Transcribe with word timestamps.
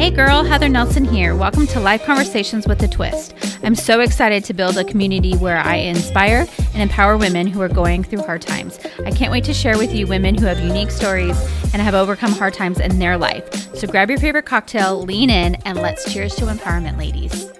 Hey 0.00 0.10
girl, 0.10 0.44
Heather 0.44 0.70
Nelson 0.70 1.04
here. 1.04 1.36
Welcome 1.36 1.66
to 1.66 1.78
Life 1.78 2.06
Conversations 2.06 2.66
with 2.66 2.82
a 2.82 2.88
Twist. 2.88 3.34
I'm 3.62 3.74
so 3.74 4.00
excited 4.00 4.42
to 4.46 4.54
build 4.54 4.78
a 4.78 4.82
community 4.82 5.36
where 5.36 5.58
I 5.58 5.74
inspire 5.74 6.46
and 6.72 6.82
empower 6.82 7.18
women 7.18 7.46
who 7.46 7.60
are 7.60 7.68
going 7.68 8.02
through 8.02 8.22
hard 8.22 8.40
times. 8.40 8.80
I 9.04 9.10
can't 9.10 9.30
wait 9.30 9.44
to 9.44 9.52
share 9.52 9.76
with 9.76 9.94
you 9.94 10.06
women 10.06 10.38
who 10.38 10.46
have 10.46 10.58
unique 10.58 10.90
stories 10.90 11.38
and 11.74 11.82
have 11.82 11.92
overcome 11.92 12.32
hard 12.32 12.54
times 12.54 12.80
in 12.80 12.98
their 12.98 13.18
life. 13.18 13.76
So 13.76 13.86
grab 13.86 14.08
your 14.08 14.18
favorite 14.18 14.46
cocktail, 14.46 15.02
lean 15.02 15.28
in, 15.28 15.56
and 15.66 15.76
let's 15.76 16.10
cheers 16.10 16.34
to 16.36 16.46
empowerment, 16.46 16.96
ladies. 16.96 17.50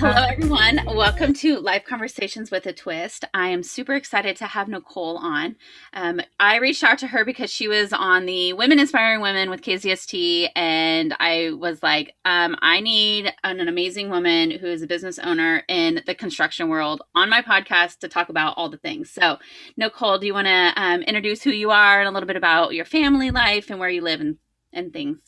Hello, 0.00 0.26
everyone. 0.28 0.80
Welcome 0.86 1.34
to 1.34 1.58
Life 1.58 1.84
Conversations 1.84 2.52
with 2.52 2.66
a 2.66 2.72
Twist. 2.72 3.24
I 3.34 3.48
am 3.48 3.64
super 3.64 3.94
excited 3.94 4.36
to 4.36 4.46
have 4.46 4.68
Nicole 4.68 5.18
on. 5.18 5.56
Um, 5.92 6.20
I 6.38 6.58
reached 6.58 6.84
out 6.84 6.98
to 6.98 7.08
her 7.08 7.24
because 7.24 7.50
she 7.50 7.66
was 7.66 7.92
on 7.92 8.24
the 8.24 8.52
Women 8.52 8.78
Inspiring 8.78 9.22
Women 9.22 9.50
with 9.50 9.60
KZST, 9.60 10.50
and 10.54 11.16
I 11.18 11.50
was 11.58 11.82
like, 11.82 12.14
um, 12.24 12.54
I 12.62 12.78
need 12.78 13.34
an, 13.42 13.58
an 13.58 13.66
amazing 13.66 14.08
woman 14.08 14.52
who 14.52 14.68
is 14.68 14.82
a 14.82 14.86
business 14.86 15.18
owner 15.18 15.64
in 15.66 16.00
the 16.06 16.14
construction 16.14 16.68
world 16.68 17.02
on 17.16 17.28
my 17.28 17.42
podcast 17.42 17.98
to 17.98 18.08
talk 18.08 18.28
about 18.28 18.54
all 18.56 18.68
the 18.68 18.78
things. 18.78 19.10
So, 19.10 19.38
Nicole, 19.76 20.20
do 20.20 20.28
you 20.28 20.34
want 20.34 20.46
to 20.46 20.72
um, 20.76 21.02
introduce 21.02 21.42
who 21.42 21.50
you 21.50 21.72
are 21.72 21.98
and 21.98 22.08
a 22.08 22.12
little 22.12 22.28
bit 22.28 22.36
about 22.36 22.72
your 22.72 22.84
family 22.84 23.32
life 23.32 23.68
and 23.68 23.80
where 23.80 23.90
you 23.90 24.02
live 24.02 24.20
and, 24.20 24.36
and 24.72 24.92
things? 24.92 25.18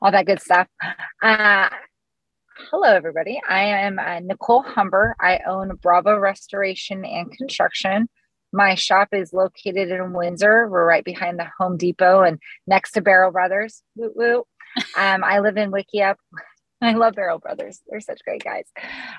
All 0.00 0.12
that 0.12 0.26
good 0.26 0.40
stuff. 0.40 0.68
Uh, 1.20 1.68
Hello, 2.76 2.92
everybody. 2.92 3.40
I 3.48 3.66
am 3.66 4.00
uh, 4.00 4.18
Nicole 4.18 4.62
Humber. 4.62 5.14
I 5.20 5.38
own 5.46 5.76
Bravo 5.80 6.18
Restoration 6.18 7.04
and 7.04 7.30
Construction. 7.30 8.08
My 8.52 8.74
shop 8.74 9.10
is 9.12 9.32
located 9.32 9.92
in 9.92 10.12
Windsor. 10.12 10.68
We're 10.68 10.84
right 10.84 11.04
behind 11.04 11.38
the 11.38 11.46
Home 11.56 11.76
Depot 11.76 12.22
and 12.22 12.40
next 12.66 12.90
to 12.92 13.00
Barrel 13.00 13.30
Brothers. 13.30 13.80
Woo 13.94 14.10
woo. 14.16 14.44
Um, 14.96 15.22
I 15.22 15.38
live 15.38 15.56
in 15.56 15.70
Wikiup. 15.70 16.16
I 16.82 16.94
love 16.94 17.14
Barrel 17.14 17.38
Brothers. 17.38 17.80
They're 17.86 18.00
such 18.00 18.24
great 18.24 18.42
guys. 18.42 18.66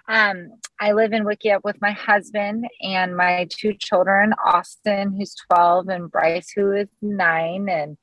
Um, 0.09 0.49
I 0.81 0.91
live 0.91 1.13
in 1.13 1.23
Wikiup 1.23 1.61
with 1.63 1.81
my 1.81 1.91
husband 1.91 2.67
and 2.81 3.15
my 3.15 3.47
two 3.49 3.73
children, 3.73 4.33
Austin, 4.45 5.15
who's 5.17 5.33
12, 5.49 5.87
and 5.87 6.11
Bryce, 6.11 6.51
who 6.53 6.73
is 6.73 6.89
nine. 7.01 7.69
And 7.69 7.97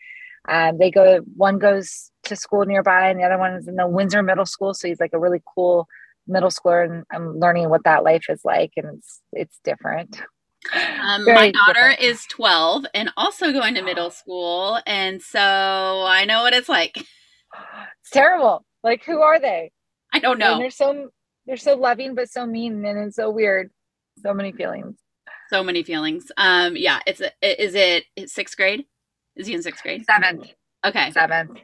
um, 0.48 0.78
they 0.78 0.90
go, 0.90 1.18
one 1.36 1.58
goes 1.58 2.10
to 2.32 2.40
school 2.40 2.64
nearby, 2.64 3.08
and 3.08 3.18
the 3.18 3.24
other 3.24 3.38
one 3.38 3.54
is 3.54 3.68
in 3.68 3.76
the 3.76 3.86
Windsor 3.86 4.22
Middle 4.22 4.46
School. 4.46 4.74
So 4.74 4.88
he's 4.88 5.00
like 5.00 5.12
a 5.12 5.18
really 5.18 5.42
cool 5.54 5.86
middle 6.26 6.50
schooler, 6.50 6.84
and 6.84 7.04
I'm 7.12 7.38
learning 7.38 7.68
what 7.68 7.84
that 7.84 8.04
life 8.04 8.24
is 8.28 8.40
like, 8.44 8.72
and 8.76 8.86
it's 8.96 9.20
it's 9.32 9.60
different. 9.64 10.22
Um, 10.74 11.24
my 11.24 11.50
daughter 11.50 11.90
different. 11.90 12.00
is 12.00 12.24
12 12.26 12.84
and 12.94 13.10
also 13.16 13.50
going 13.52 13.74
to 13.74 13.82
middle 13.82 14.10
school, 14.10 14.80
and 14.86 15.20
so 15.20 15.40
I 15.40 16.24
know 16.24 16.42
what 16.42 16.54
it's 16.54 16.68
like. 16.68 16.96
It's 18.00 18.10
terrible. 18.10 18.64
Like, 18.82 19.04
who 19.04 19.20
are 19.20 19.38
they? 19.38 19.70
I 20.12 20.18
don't 20.18 20.38
know. 20.38 20.54
And 20.54 20.62
they're 20.62 20.70
so 20.70 21.10
they're 21.46 21.56
so 21.56 21.74
loving, 21.76 22.14
but 22.14 22.30
so 22.30 22.46
mean, 22.46 22.84
and 22.84 22.98
it's 22.98 23.16
so 23.16 23.30
weird. 23.30 23.70
So 24.22 24.32
many 24.32 24.52
feelings. 24.52 24.96
So 25.50 25.62
many 25.62 25.82
feelings. 25.82 26.30
Um, 26.36 26.76
yeah. 26.76 27.00
It's 27.06 27.20
a, 27.20 27.30
is 27.42 27.74
it 27.74 28.04
sixth 28.30 28.56
grade? 28.56 28.84
Is 29.36 29.46
he 29.46 29.54
in 29.54 29.62
sixth 29.62 29.82
grade? 29.82 30.04
Seventh. 30.04 30.46
Okay. 30.84 31.10
Seventh. 31.10 31.58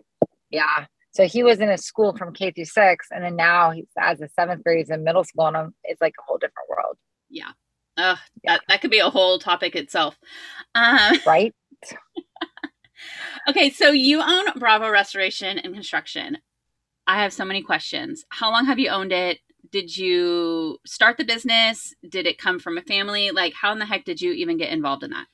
Yeah. 0.50 0.86
So 1.10 1.26
he 1.26 1.42
was 1.42 1.58
in 1.60 1.68
a 1.68 1.78
school 1.78 2.16
from 2.16 2.32
K 2.32 2.50
through 2.50 2.66
six, 2.66 3.08
and 3.10 3.24
then 3.24 3.36
now 3.36 3.70
he's 3.70 3.88
as 3.98 4.20
a 4.20 4.28
seventh 4.28 4.62
grade, 4.62 4.78
he's 4.78 4.90
in 4.90 5.04
middle 5.04 5.24
school, 5.24 5.46
and 5.46 5.72
it's 5.84 6.00
like 6.00 6.14
a 6.18 6.22
whole 6.22 6.38
different 6.38 6.68
world. 6.68 6.96
Yeah. 7.30 7.50
Uh, 7.96 8.16
yeah. 8.44 8.54
That, 8.54 8.60
that 8.68 8.80
could 8.80 8.90
be 8.90 9.00
a 9.00 9.10
whole 9.10 9.38
topic 9.38 9.74
itself. 9.74 10.16
Um, 10.74 11.18
right. 11.26 11.54
okay. 13.48 13.70
So 13.70 13.90
you 13.90 14.22
own 14.22 14.46
Bravo 14.56 14.88
Restoration 14.90 15.58
and 15.58 15.74
Construction. 15.74 16.38
I 17.06 17.22
have 17.22 17.32
so 17.32 17.44
many 17.44 17.62
questions. 17.62 18.24
How 18.28 18.52
long 18.52 18.66
have 18.66 18.78
you 18.78 18.90
owned 18.90 19.12
it? 19.12 19.38
Did 19.72 19.96
you 19.96 20.78
start 20.86 21.16
the 21.16 21.24
business? 21.24 21.94
Did 22.08 22.26
it 22.26 22.38
come 22.38 22.58
from 22.58 22.78
a 22.78 22.82
family? 22.82 23.30
Like, 23.30 23.54
how 23.54 23.72
in 23.72 23.78
the 23.78 23.86
heck 23.86 24.04
did 24.04 24.20
you 24.20 24.32
even 24.32 24.56
get 24.56 24.70
involved 24.70 25.02
in 25.02 25.10
that? 25.10 25.26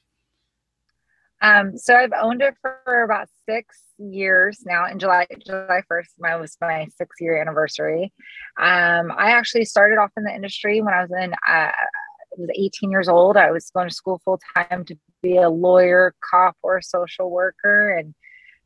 Um, 1.42 1.76
so 1.76 1.94
I've 1.94 2.12
owned 2.18 2.42
it 2.42 2.54
for 2.62 3.02
about 3.02 3.28
six 3.46 3.83
years 3.98 4.62
now. 4.64 4.86
In 4.86 4.98
July, 4.98 5.26
July 5.44 5.82
1st, 5.90 6.08
my 6.18 6.36
was 6.36 6.56
my 6.60 6.86
six 6.96 7.16
year 7.20 7.40
anniversary. 7.40 8.12
Um, 8.58 9.12
I 9.16 9.30
actually 9.30 9.64
started 9.64 9.98
off 9.98 10.10
in 10.16 10.24
the 10.24 10.34
industry 10.34 10.80
when 10.80 10.94
I 10.94 11.02
was 11.02 11.10
in, 11.10 11.32
uh, 11.32 11.70
I 11.72 12.36
was 12.36 12.50
18 12.56 12.90
years 12.90 13.08
old. 13.08 13.36
I 13.36 13.50
was 13.50 13.70
going 13.70 13.88
to 13.88 13.94
school 13.94 14.20
full 14.24 14.40
time 14.56 14.84
to 14.86 14.96
be 15.22 15.36
a 15.36 15.48
lawyer, 15.48 16.14
cop, 16.30 16.56
or 16.62 16.80
social 16.80 17.30
worker. 17.30 17.96
And 17.96 18.14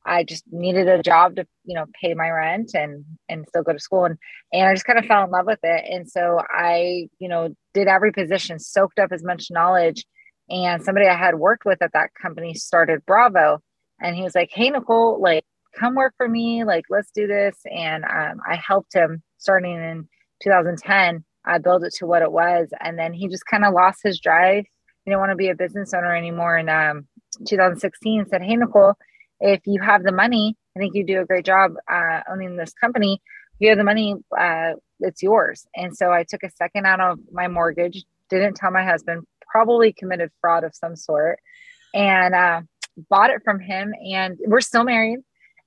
I 0.07 0.25
just 0.25 0.45
needed 0.51 0.89
a 0.89 1.03
job 1.03 1.37
to, 1.37 1.47
you 1.65 1.75
know, 1.75 1.85
pay 2.01 2.15
my 2.15 2.31
rent 2.31 2.71
and, 2.75 3.05
and 3.29 3.45
still 3.49 3.63
go 3.63 3.73
to 3.73 3.79
school. 3.79 4.07
And, 4.07 4.17
and 4.53 4.67
I 4.67 4.75
just 4.75 4.87
kind 4.87 4.99
of 4.99 5.05
fell 5.05 5.25
in 5.25 5.31
love 5.31 5.47
with 5.47 5.61
it. 5.63 5.85
And 5.91 6.09
so 6.09 6.41
I, 6.49 7.09
you 7.19 7.29
know, 7.29 7.55
did 7.75 7.89
every 7.89 8.13
position, 8.13 8.59
soaked 8.59 8.99
up 8.99 9.13
as 9.13 9.23
much 9.23 9.49
knowledge 9.51 10.05
and 10.51 10.83
somebody 10.83 11.07
I 11.07 11.17
had 11.17 11.35
worked 11.35 11.65
with 11.65 11.83
at 11.83 11.93
that 11.93 12.11
company 12.21 12.55
started 12.55 13.05
Bravo. 13.07 13.61
And 14.01 14.17
he 14.17 14.23
was 14.23 14.35
like, 14.35 14.51
Hey, 14.53 14.71
Nicole, 14.71 15.21
like, 15.21 15.45
come 15.79 15.95
work 15.95 16.15
for 16.17 16.29
me. 16.29 16.65
Like, 16.65 16.85
let's 16.91 17.11
do 17.15 17.27
this. 17.27 17.57
And 17.71 18.05
um, 18.05 18.41
I 18.49 18.57
helped 18.57 18.95
him 18.95 19.23
starting 19.39 19.75
in 19.75 20.09
2010. 20.43 21.25
I 21.45 21.59
built 21.59 21.85
it 21.85 21.95
to 21.99 22.07
what 22.07 22.23
it 22.23 22.33
was. 22.33 22.69
And 22.81 22.99
then 22.99 23.13
he 23.13 23.29
just 23.29 23.47
kind 23.47 23.65
of 23.65 23.75
lost 23.75 24.01
his 24.03 24.21
drive. 24.21 24.65
He 25.05 25.11
didn't 25.11 25.21
want 25.21 25.31
to 25.31 25.37
be 25.37 25.49
a 25.49 25.55
business 25.55 25.95
owner 25.95 26.15
anymore. 26.15 26.57
And 26.57 26.71
um, 26.71 27.07
2016 27.47 28.27
said, 28.29 28.43
Hey, 28.43 28.57
Nicole, 28.57 28.95
if 29.41 29.61
you 29.67 29.81
have 29.81 30.03
the 30.03 30.13
money, 30.13 30.57
I 30.77 30.81
think 30.81 30.95
you 30.95 31.05
do 31.05 31.21
a 31.21 31.27
great 31.27 31.45
job 31.45 31.73
uh, 31.91 32.21
owning 32.31 32.57
this 32.57 32.73
company. 32.75 33.21
If 33.55 33.61
you 33.61 33.69
have 33.71 33.79
the 33.79 33.85
money, 33.85 34.15
uh, 34.39 34.73
it's 35.01 35.23
yours. 35.23 35.67
And 35.75 35.97
so 35.97 36.13
I 36.13 36.25
took 36.29 36.43
a 36.43 36.51
second 36.51 36.87
out 36.87 37.01
of 37.01 37.19
my 37.33 37.49
mortgage, 37.49 38.05
didn't 38.31 38.55
tell 38.55 38.71
my 38.71 38.85
husband, 38.85 39.25
probably 39.51 39.93
committed 39.93 40.31
fraud 40.41 40.65
of 40.65 40.75
some 40.75 40.95
sort 40.95 41.39
and 41.95 42.35
uh, 42.35 42.61
bought 43.11 43.31
it 43.31 43.43
from 43.45 43.61
him. 43.61 43.93
And 44.13 44.39
we're 44.47 44.61
still 44.61 44.85
married. 44.85 45.21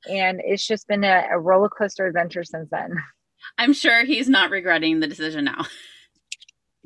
And 0.09 0.41
it's 0.43 0.65
just 0.65 0.87
been 0.87 1.03
a, 1.03 1.27
a 1.31 1.39
roller 1.39 1.69
coaster 1.69 2.07
adventure 2.07 2.43
since 2.43 2.69
then. 2.71 2.95
I'm 3.57 3.73
sure 3.73 4.03
he's 4.03 4.29
not 4.29 4.51
regretting 4.51 4.99
the 4.99 5.07
decision 5.07 5.45
now. 5.45 5.65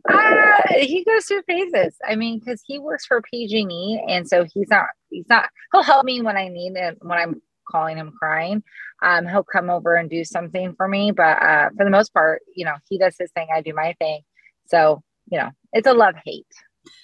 Uh, 0.08 0.62
he 0.80 1.04
goes 1.04 1.26
through 1.26 1.42
phases. 1.48 1.98
I 2.08 2.16
mean, 2.16 2.40
because 2.40 2.62
he 2.66 2.78
works 2.78 3.06
for 3.06 3.22
PG&E, 3.22 4.06
and 4.08 4.28
so 4.28 4.46
he's 4.54 4.70
not. 4.70 4.86
He's 5.10 5.26
not. 5.30 5.50
He'll 5.72 5.84
help 5.84 6.06
me 6.06 6.22
when 6.22 6.38
I 6.38 6.48
need 6.48 6.74
it. 6.76 6.98
When 7.02 7.18
I'm 7.18 7.42
calling 7.70 7.98
him 7.98 8.14
crying, 8.18 8.62
um, 9.02 9.26
he'll 9.26 9.44
come 9.44 9.70
over 9.70 9.96
and 9.96 10.10
do 10.10 10.24
something 10.24 10.76
for 10.76 10.88
me. 10.88 11.12
But 11.12 11.42
uh, 11.42 11.70
for 11.76 11.86
the 11.86 11.90
most 11.90 12.14
part, 12.14 12.44
you 12.56 12.66
know, 12.66 12.76
he 12.88 13.00
does 13.00 13.16
his 13.20 13.32
thing. 13.32 13.48
I 13.54 13.62
do 13.62 13.74
my 13.74 13.96
thing. 14.00 14.22
So 14.68 15.02
you 15.32 15.40
know, 15.40 15.50
it's 15.74 15.88
a 15.88 15.94
love 15.94 16.16
hate. 16.24 16.46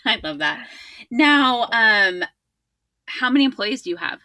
I 0.06 0.20
love 0.24 0.40
that. 0.40 0.68
Now, 1.10 1.68
um, 1.72 2.24
how 3.20 3.30
many 3.30 3.46
employees 3.46 3.82
do 3.82 3.90
you 3.90 3.98
have? 3.98 4.20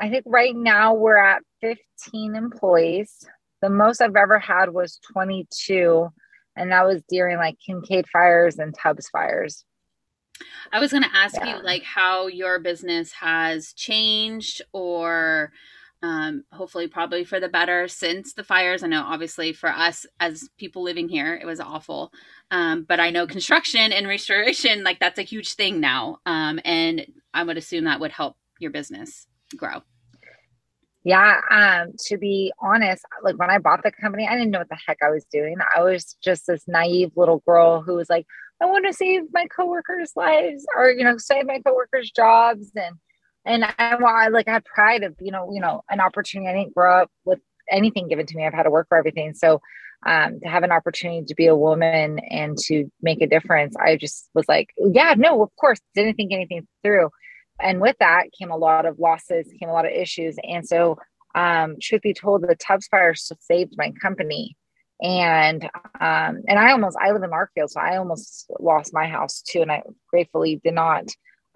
I 0.00 0.08
think 0.08 0.24
right 0.26 0.54
now 0.54 0.94
we're 0.94 1.16
at 1.16 1.42
15 1.60 2.36
employees. 2.36 3.26
The 3.62 3.68
most 3.70 4.00
I've 4.00 4.16
ever 4.16 4.38
had 4.38 4.72
was 4.72 5.00
22, 5.12 6.08
and 6.56 6.70
that 6.70 6.86
was 6.86 7.02
during 7.08 7.36
like 7.36 7.56
Kincade 7.68 8.06
fires 8.08 8.58
and 8.58 8.74
Tubbs 8.74 9.08
fires. 9.08 9.64
I 10.72 10.78
was 10.78 10.92
going 10.92 11.02
to 11.02 11.14
ask 11.14 11.34
yeah. 11.36 11.56
you 11.56 11.62
like 11.64 11.82
how 11.82 12.28
your 12.28 12.60
business 12.60 13.12
has 13.12 13.72
changed 13.72 14.62
or 14.72 15.52
um, 16.02 16.44
hopefully 16.52 16.86
probably 16.86 17.24
for 17.24 17.40
the 17.40 17.48
better 17.48 17.88
since 17.88 18.32
the 18.34 18.44
fires. 18.44 18.82
I 18.82 18.86
know 18.86 19.02
obviously 19.02 19.52
for 19.52 19.68
us 19.68 20.06
as 20.20 20.48
people 20.58 20.82
living 20.82 21.08
here, 21.08 21.34
it 21.34 21.46
was 21.46 21.60
awful. 21.60 22.12
Um, 22.50 22.84
but 22.88 23.00
I 23.00 23.10
know 23.10 23.26
construction 23.26 23.92
and 23.92 24.06
restoration, 24.06 24.84
like 24.84 25.00
that's 25.00 25.18
a 25.18 25.22
huge 25.22 25.54
thing 25.54 25.80
now. 25.80 26.18
Um, 26.26 26.60
and 26.64 27.06
I 27.34 27.42
would 27.42 27.56
assume 27.56 27.84
that 27.84 28.00
would 28.00 28.12
help 28.12 28.36
your 28.60 28.70
business 28.70 29.26
grow. 29.56 29.82
Yeah, 31.04 31.40
um, 31.50 31.92
to 32.06 32.18
be 32.18 32.52
honest, 32.58 33.04
like 33.22 33.38
when 33.38 33.50
I 33.50 33.58
bought 33.58 33.82
the 33.82 33.92
company, 33.92 34.28
I 34.28 34.34
didn't 34.34 34.50
know 34.50 34.58
what 34.58 34.68
the 34.68 34.78
heck 34.86 34.98
I 35.02 35.10
was 35.10 35.24
doing. 35.32 35.56
I 35.74 35.82
was 35.82 36.16
just 36.22 36.46
this 36.46 36.64
naive 36.66 37.12
little 37.16 37.42
girl 37.46 37.80
who 37.80 37.94
was 37.94 38.10
like, 38.10 38.26
I 38.60 38.66
want 38.66 38.84
to 38.86 38.92
save 38.92 39.22
my 39.32 39.46
coworkers' 39.46 40.12
lives 40.16 40.66
or, 40.76 40.90
you 40.90 41.04
know, 41.04 41.16
save 41.16 41.46
my 41.46 41.60
coworkers' 41.60 42.10
jobs 42.10 42.72
and 42.74 42.96
and 43.48 43.64
I, 43.64 43.72
I 43.78 44.28
like 44.28 44.46
I 44.48 44.52
had 44.52 44.64
pride 44.64 45.02
of 45.02 45.16
you 45.20 45.32
know 45.32 45.50
you 45.52 45.60
know 45.60 45.82
an 45.90 46.00
opportunity. 46.00 46.48
I 46.48 46.54
didn't 46.54 46.74
grow 46.74 47.02
up 47.02 47.10
with 47.24 47.40
anything 47.70 48.08
given 48.08 48.26
to 48.26 48.36
me. 48.36 48.46
I've 48.46 48.54
had 48.54 48.64
to 48.64 48.70
work 48.70 48.88
for 48.88 48.98
everything. 48.98 49.34
So 49.34 49.60
um, 50.06 50.40
to 50.40 50.48
have 50.48 50.62
an 50.62 50.72
opportunity 50.72 51.24
to 51.26 51.34
be 51.34 51.46
a 51.46 51.56
woman 51.56 52.18
and 52.30 52.56
to 52.66 52.90
make 53.02 53.20
a 53.20 53.26
difference, 53.26 53.74
I 53.76 53.96
just 53.96 54.30
was 54.34 54.48
like, 54.48 54.68
yeah, 54.78 55.14
no, 55.16 55.42
of 55.42 55.50
course, 55.56 55.80
didn't 55.94 56.14
think 56.14 56.32
anything 56.32 56.66
through. 56.84 57.10
And 57.60 57.80
with 57.80 57.96
that 57.98 58.26
came 58.38 58.50
a 58.50 58.56
lot 58.56 58.86
of 58.86 58.98
losses, 59.00 59.52
came 59.58 59.68
a 59.68 59.72
lot 59.72 59.86
of 59.86 59.92
issues. 59.92 60.36
And 60.44 60.66
so, 60.66 60.98
um, 61.34 61.76
truth 61.82 62.02
be 62.02 62.14
told, 62.14 62.42
the 62.42 62.54
Tubbs 62.54 62.86
fire 62.86 63.14
saved 63.14 63.74
my 63.76 63.92
company. 64.00 64.56
And 65.00 65.64
um, 66.00 66.42
and 66.48 66.58
I 66.58 66.72
almost 66.72 66.96
I 67.00 67.12
live 67.12 67.22
in 67.22 67.30
Markfield, 67.30 67.70
so 67.70 67.80
I 67.80 67.98
almost 67.98 68.50
lost 68.58 68.92
my 68.92 69.06
house 69.06 69.42
too, 69.42 69.62
and 69.62 69.70
I 69.70 69.82
gratefully 70.10 70.60
did 70.64 70.74
not 70.74 71.04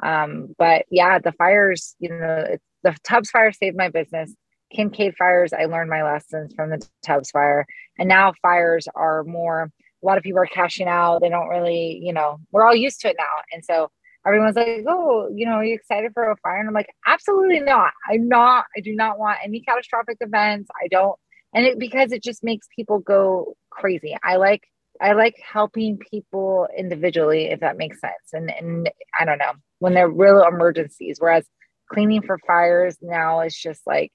Um, 0.03 0.55
but 0.59 0.85
yeah, 0.91 1.19
the 1.19 1.33
fires, 1.33 1.95
you 1.99 2.09
know, 2.09 2.57
the 2.83 2.97
Tubbs 3.05 3.31
fire 3.31 3.53
saved 3.53 3.77
my 3.77 3.89
business. 3.89 4.35
Kincade 4.77 5.17
fires, 5.17 5.53
I 5.53 5.67
learned 5.67 5.91
my 5.91 6.03
lessons 6.03 6.55
from 6.55 6.71
the 6.71 6.87
Tubbs 7.03 7.31
fire. 7.31 7.67
And 7.99 8.09
now 8.09 8.33
fires 8.43 8.89
are 8.95 9.23
more, 9.25 9.71
a 10.03 10.07
lot 10.07 10.17
of 10.17 10.25
people 10.25 10.41
are 10.41 10.47
cashing 10.47 10.89
out. 10.89 11.21
They 11.21 11.29
don't 11.29 11.49
really, 11.49 12.01
you 12.03 12.13
know, 12.13 12.39
we're 12.51 12.67
all 12.67 12.75
used 12.75 13.01
to 13.03 13.09
it 13.09 13.17
now. 13.19 13.25
And 13.53 13.65
so 13.65 13.91
everyone's 14.27 14.57
like, 14.57 14.85
oh, 14.89 15.29
you 15.35 15.47
know, 15.47 15.53
are 15.53 15.65
you 15.65 15.75
excited 15.75 16.13
for 16.15 16.31
a 16.31 16.37
fire? 16.39 16.59
And 16.59 16.69
I'm 16.69 16.75
like, 16.75 16.93
absolutely 17.07 17.61
not. 17.61 17.93
I'm 18.09 18.29
not, 18.29 18.65
I 18.77 18.81
do 18.81 18.95
not 18.95 19.19
want 19.19 19.39
any 19.45 19.61
catastrophic 19.61 20.19
events. 20.21 20.71
I 20.83 20.89
don't, 20.89 21.19
and 21.55 21.67
it 21.67 21.79
because 21.79 22.13
it 22.13 22.23
just 22.23 22.43
makes 22.43 22.67
people 22.75 22.99
go 22.99 23.57
crazy. 23.71 24.17
I 24.25 24.37
like, 24.37 24.63
I 25.01 25.13
like 25.13 25.37
helping 25.43 25.99
people 25.99 26.69
individually, 26.77 27.47
if 27.47 27.61
that 27.61 27.77
makes 27.77 28.01
sense. 28.01 28.33
And 28.33 28.51
and 28.51 28.91
I 29.19 29.25
don't 29.25 29.39
know, 29.39 29.53
when 29.83 29.95
they're 29.95 30.09
real 30.09 30.45
emergencies, 30.47 31.17
whereas 31.19 31.45
cleaning 31.91 32.23
for 32.23 32.39
fires 32.47 32.97
now 33.03 33.41
is 33.41 33.57
just 33.57 33.83
like 33.85 34.13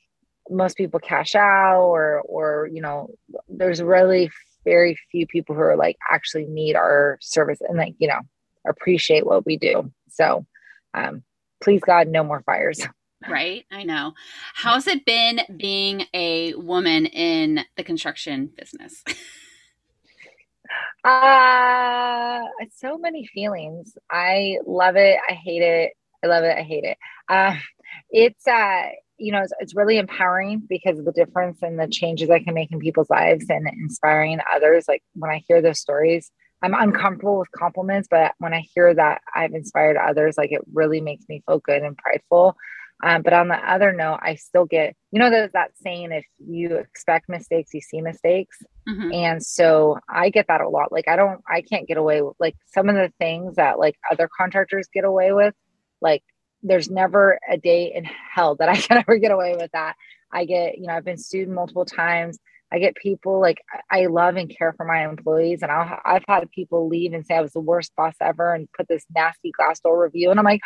most 0.50 0.78
people 0.78 0.98
cash 0.98 1.36
out 1.36 1.81
or 1.81 2.22
or 2.22 2.69
you 2.72 2.81
know, 2.81 3.10
there's 3.50 3.81
really 3.81 4.31
very 4.64 4.98
few 5.12 5.28
people 5.28 5.56
who 5.56 5.62
are 5.62 5.75
like 5.75 5.98
actually 6.10 6.46
need 6.46 6.78
our 6.78 7.18
service 7.19 7.60
and 7.60 7.78
like, 7.78 7.96
you 7.98 8.08
know, 8.08 8.22
appreciate 8.66 9.25
what 9.25 9.46
we 9.46 9.58
do. 9.58 9.92
So, 10.10 10.46
um, 10.94 11.24
please 11.62 11.81
God, 11.86 12.08
no 12.08 12.24
more 12.24 12.42
fires. 12.46 12.80
Right. 13.28 13.66
I 13.72 13.81
know. 13.81 14.13
How's 14.54 14.86
it 14.86 15.04
been 15.04 15.42
being 15.58 16.06
a 16.13 16.54
woman 16.54 17.08
in 17.08 17.62
the 17.75 17.84
construction 17.84 18.52
business? 18.56 19.04
uh, 21.04 22.42
so 22.75 22.98
many 22.98 23.25
feelings. 23.25 23.98
I 24.10 24.58
love 24.66 24.96
it. 24.96 25.18
I 25.30 25.34
hate 25.34 25.62
it. 25.62 25.94
I 26.24 26.28
love 26.28 26.44
it. 26.44 26.58
I 26.58 26.64
hate 26.64 26.84
it. 26.84 26.98
Uh, 27.30 27.56
it's, 28.10 28.48
uh, 28.48 28.90
you 29.18 29.31
know, 29.31 29.42
it's, 29.42 29.54
it's 29.60 29.75
really 29.75 29.98
empowering 29.98 30.62
because 30.68 31.00
of 31.00 31.06
the 31.06 31.12
difference 31.12 31.60
and 31.62 31.80
the 31.80 31.88
changes 31.88 32.30
I 32.30 32.40
can 32.40 32.54
make 32.54 32.72
in 32.72 32.80
people's 32.80 33.10
lives 33.10 33.46
and 33.50 33.68
inspiring 33.68 34.40
others. 34.54 34.86
Like 34.88 35.04
when 35.14 35.31
I 35.31 35.44
hear 35.48 35.62
those 35.62 35.80
stories, 35.80 36.31
I'm 36.62 36.74
uncomfortable 36.74 37.40
with 37.40 37.52
compliments, 37.52 38.08
but 38.10 38.34
when 38.40 38.54
I 38.54 38.63
hear 38.74 38.94
that 38.94 39.22
I've 39.34 39.54
inspired 39.54 39.98
others, 39.98 40.38
like 40.38 40.52
it 40.52 40.62
really 40.74 41.02
makes 41.02 41.25
me 41.30 41.44
feel 41.48 41.60
good 41.60 41.84
and 41.84 41.98
prideful. 41.98 42.56
Um, 43.04 43.22
but 43.22 43.34
on 43.34 43.48
the 43.48 43.56
other 43.56 43.94
note, 43.94 44.20
I 44.22 44.36
still 44.36 44.66
get, 44.66 44.96
you 45.12 45.20
know, 45.20 45.30
there's 45.30 45.52
that 45.52 45.72
saying, 45.76 46.12
if 46.12 46.26
you 46.40 46.76
expect 46.78 47.30
mistakes, 47.30 47.74
you 47.74 47.82
see 47.82 48.02
mistakes. 48.02 48.58
Mm-hmm. 48.90 49.14
And 49.14 49.44
so 49.44 50.00
I 50.10 50.30
get 50.30 50.48
that 50.48 50.62
a 50.62 50.70
lot. 50.70 50.92
Like, 50.92 51.08
I 51.08 51.16
don't, 51.16 51.42
I 51.48 51.62
can't 51.62 51.88
get 51.88 51.98
away 51.98 52.22
with 52.22 52.36
like 52.40 52.56
some 52.66 52.90
of 52.90 52.96
the 52.96 53.12
things 53.20 53.56
that 53.56 53.78
like 53.78 53.96
other 54.12 54.28
contractors 54.36 54.88
get 54.92 55.04
away 55.04 55.32
with. 55.32 55.54
Like, 56.02 56.24
there's 56.64 56.90
never 56.90 57.40
a 57.48 57.58
day 57.58 57.92
in 57.94 58.04
hell 58.04 58.56
that 58.56 58.70
I 58.70 58.78
can 58.78 58.98
ever 58.98 59.18
get 59.18 59.32
away 59.32 59.56
with 59.56 59.72
that. 59.74 59.96
I 60.32 60.46
get, 60.46 60.78
you 60.78 60.88
know, 60.88 60.94
I've 60.94 61.06
been 61.06 61.18
sued 61.18 61.50
multiple 61.50 61.86
times. 61.86 62.40
I 62.72 62.80
get 62.80 62.96
people 62.96 63.40
like 63.40 63.62
I 63.90 64.08
love 64.08 64.36
and 64.36 64.54
care 64.54 64.74
for 64.74 64.86
my 64.86 65.08
employees, 65.08 65.62
and 65.62 65.72
i 65.72 66.00
have 66.04 66.24
had 66.28 66.52
people 66.52 66.90
leave 66.90 67.14
and 67.14 67.26
say 67.26 67.36
I 67.36 67.42
was 67.42 67.54
the 67.54 67.62
worst 67.62 67.96
boss 67.96 68.16
ever, 68.20 68.54
and 68.54 68.68
put 68.74 68.90
this 68.90 69.06
nasty 69.16 69.54
Glassdoor 69.58 70.04
review, 70.04 70.32
and 70.32 70.38
I'm 70.40 70.46
like, 70.46 70.60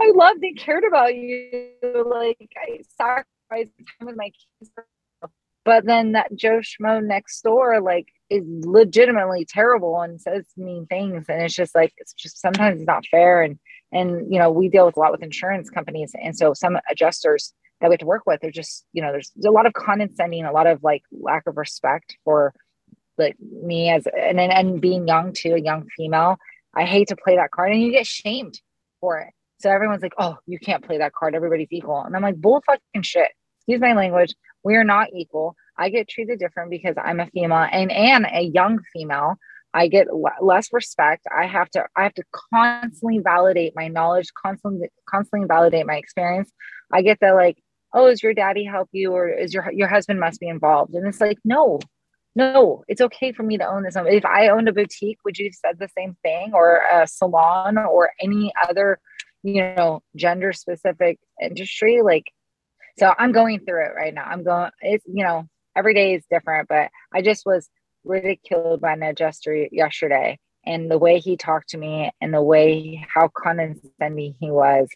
I 0.00 0.12
loved 0.14 0.42
and 0.42 0.56
cared 0.56 0.84
about 0.84 1.14
you, 1.14 1.70
like 1.82 2.50
I 2.56 2.80
sacrificed 2.96 3.72
time 3.98 4.06
with 4.06 4.16
my 4.16 4.30
kids, 4.60 4.70
but 5.64 5.84
then 5.84 6.12
that 6.12 6.34
Joe 6.34 6.60
Schmo 6.60 7.04
next 7.04 7.42
door 7.42 7.80
like 7.80 8.08
is 8.30 8.44
legitimately 8.46 9.44
terrible 9.44 10.00
and 10.00 10.20
says 10.20 10.46
mean 10.56 10.86
things, 10.86 11.26
and 11.28 11.42
it's 11.42 11.54
just 11.54 11.74
like 11.74 11.92
it's 11.96 12.12
just 12.12 12.40
sometimes 12.40 12.80
it's 12.80 12.86
not 12.86 13.06
fair, 13.06 13.42
and 13.42 13.58
and 13.92 14.32
you 14.32 14.38
know 14.38 14.50
we 14.50 14.68
deal 14.68 14.86
with 14.86 14.96
a 14.96 15.00
lot 15.00 15.12
with 15.12 15.22
insurance 15.22 15.68
companies, 15.68 16.12
and 16.22 16.36
so 16.36 16.54
some 16.54 16.78
adjusters 16.90 17.52
that 17.80 17.88
we 17.88 17.94
have 17.94 18.00
to 18.00 18.06
work 18.06 18.22
with 18.26 18.42
are 18.44 18.50
just 18.50 18.84
you 18.92 19.02
know 19.02 19.10
there's, 19.10 19.32
there's 19.34 19.50
a 19.50 19.54
lot 19.54 19.66
of 19.66 19.72
condescending 19.72 20.44
a 20.44 20.52
lot 20.52 20.66
of 20.66 20.82
like 20.84 21.02
lack 21.12 21.46
of 21.46 21.56
respect 21.56 22.16
for 22.24 22.54
like 23.18 23.36
me 23.40 23.90
as 23.90 24.06
and 24.16 24.40
and 24.40 24.80
being 24.80 25.08
young 25.08 25.32
too 25.32 25.54
a 25.54 25.60
young 25.60 25.86
female. 25.96 26.36
I 26.74 26.84
hate 26.84 27.08
to 27.08 27.16
play 27.16 27.36
that 27.36 27.50
card 27.50 27.72
and 27.72 27.82
you 27.82 27.90
get 27.90 28.06
shamed 28.06 28.60
for 29.00 29.18
it 29.18 29.34
so 29.60 29.70
everyone's 29.70 30.02
like 30.02 30.14
oh 30.18 30.36
you 30.46 30.58
can't 30.58 30.84
play 30.84 30.98
that 30.98 31.12
card. 31.12 31.34
Everybody's 31.34 31.68
equal. 31.70 32.00
And 32.00 32.14
i'm 32.14 32.22
like 32.22 32.36
bull 32.36 32.62
fucking 32.66 33.02
shit. 33.02 33.30
Excuse 33.60 33.80
my 33.80 33.94
language. 33.94 34.34
We 34.64 34.76
are 34.76 34.84
not 34.84 35.08
equal. 35.14 35.54
I 35.76 35.90
get 35.90 36.08
treated 36.08 36.38
different 36.38 36.70
because 36.70 36.94
i'm 37.02 37.20
a 37.20 37.26
female 37.26 37.66
and 37.70 37.90
and 37.90 38.26
a 38.32 38.42
young 38.42 38.80
female. 38.92 39.36
I 39.74 39.88
get 39.88 40.08
l- 40.08 40.24
less 40.40 40.72
respect. 40.72 41.26
I 41.36 41.46
have 41.46 41.70
to 41.70 41.84
i 41.96 42.02
have 42.02 42.14
to 42.14 42.24
constantly 42.52 43.18
validate 43.18 43.74
my 43.76 43.88
knowledge 43.88 44.28
constantly 44.34 44.88
constantly 45.08 45.46
validate 45.46 45.86
my 45.86 45.96
experience. 45.96 46.52
I 46.92 47.02
get 47.02 47.18
the 47.20 47.34
like 47.34 47.58
oh 47.94 48.06
is 48.06 48.22
your 48.22 48.34
daddy 48.34 48.64
help 48.64 48.88
you 48.92 49.12
or 49.12 49.28
is 49.28 49.52
your 49.52 49.70
your 49.72 49.88
husband 49.88 50.20
must 50.20 50.40
be 50.40 50.48
involved? 50.48 50.94
And 50.94 51.06
it's 51.06 51.20
like 51.20 51.38
no 51.44 51.80
no. 52.34 52.84
It's 52.86 53.00
okay 53.00 53.32
for 53.32 53.42
me 53.42 53.58
to 53.58 53.66
own 53.66 53.82
this 53.82 53.96
if 53.96 54.24
i 54.24 54.48
owned 54.48 54.68
a 54.68 54.72
boutique 54.72 55.18
would 55.24 55.38
you 55.38 55.46
have 55.46 55.54
said 55.54 55.78
the 55.78 55.88
same 55.88 56.16
thing 56.22 56.52
or 56.54 56.82
a 56.92 57.06
salon 57.06 57.76
or 57.78 58.12
any 58.20 58.52
other 58.68 59.00
you 59.42 59.62
know 59.62 60.02
gender 60.16 60.52
specific 60.52 61.18
industry 61.40 62.00
like 62.02 62.24
so 62.98 63.14
i'm 63.18 63.32
going 63.32 63.60
through 63.60 63.84
it 63.84 63.94
right 63.96 64.14
now 64.14 64.24
i'm 64.24 64.42
going 64.42 64.70
it's 64.80 65.04
you 65.06 65.24
know 65.24 65.46
every 65.76 65.94
day 65.94 66.14
is 66.14 66.24
different 66.30 66.68
but 66.68 66.90
i 67.12 67.22
just 67.22 67.46
was 67.46 67.68
ridiculed 68.04 68.80
by 68.80 68.92
an 68.92 69.02
adjuster 69.02 69.54
yesterday 69.70 70.38
and 70.64 70.90
the 70.90 70.98
way 70.98 71.18
he 71.18 71.36
talked 71.36 71.70
to 71.70 71.78
me 71.78 72.10
and 72.20 72.34
the 72.34 72.42
way 72.42 73.04
how 73.12 73.28
condescending 73.28 74.34
he 74.40 74.50
was 74.50 74.88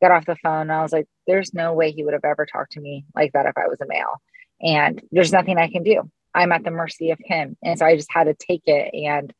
got 0.00 0.10
off 0.10 0.26
the 0.26 0.36
phone 0.36 0.70
I 0.70 0.82
was 0.82 0.92
like, 0.92 1.06
there's 1.26 1.54
no 1.54 1.72
way 1.72 1.92
he 1.92 2.04
would 2.04 2.14
have 2.14 2.24
ever 2.24 2.46
talked 2.46 2.72
to 2.72 2.80
me 2.80 3.04
like 3.14 3.32
that 3.32 3.46
if 3.46 3.56
I 3.56 3.68
was 3.68 3.80
a 3.80 3.86
male. 3.86 4.20
And 4.60 5.02
there's 5.10 5.32
nothing 5.32 5.58
I 5.58 5.70
can 5.70 5.82
do. 5.82 6.10
I'm 6.34 6.52
at 6.52 6.64
the 6.64 6.70
mercy 6.70 7.10
of 7.10 7.18
him. 7.22 7.56
And 7.62 7.78
so 7.78 7.86
I 7.86 7.96
just 7.96 8.12
had 8.12 8.24
to 8.24 8.34
take 8.34 8.62
it 8.66 8.94
and 8.94 9.32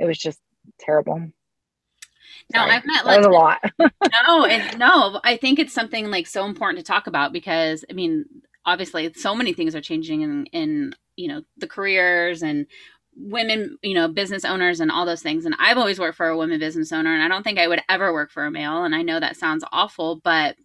it 0.00 0.04
was 0.04 0.18
just 0.18 0.40
terrible. 0.80 1.28
No, 2.52 2.60
I've 2.60 2.84
met 2.84 3.04
that 3.04 3.16
was 3.18 3.26
a 3.26 3.30
lot. 3.30 3.58
no, 3.78 4.44
it, 4.44 4.78
no, 4.78 5.20
I 5.24 5.36
think 5.36 5.58
it's 5.58 5.72
something 5.72 6.10
like 6.10 6.26
so 6.26 6.44
important 6.44 6.84
to 6.84 6.84
talk 6.84 7.06
about 7.06 7.32
because 7.32 7.84
I 7.90 7.94
mean, 7.94 8.24
obviously 8.66 9.12
so 9.14 9.34
many 9.34 9.52
things 9.52 9.74
are 9.74 9.80
changing 9.80 10.22
in 10.22 10.46
in 10.46 10.94
you 11.16 11.28
know 11.28 11.42
the 11.56 11.66
careers 11.66 12.42
and 12.42 12.66
women, 13.16 13.78
you 13.82 13.94
know, 13.94 14.08
business 14.08 14.44
owners 14.44 14.80
and 14.80 14.90
all 14.90 15.06
those 15.06 15.22
things. 15.22 15.44
And 15.44 15.54
I've 15.58 15.78
always 15.78 15.98
worked 15.98 16.16
for 16.16 16.28
a 16.28 16.36
woman 16.36 16.58
business 16.58 16.92
owner, 16.92 17.12
and 17.12 17.22
I 17.22 17.28
don't 17.28 17.42
think 17.42 17.58
I 17.58 17.68
would 17.68 17.82
ever 17.88 18.12
work 18.12 18.30
for 18.30 18.44
a 18.44 18.50
male. 18.50 18.84
And 18.84 18.94
I 18.94 19.02
know 19.02 19.20
that 19.20 19.36
sounds 19.36 19.64
awful, 19.72 20.20
but 20.22 20.56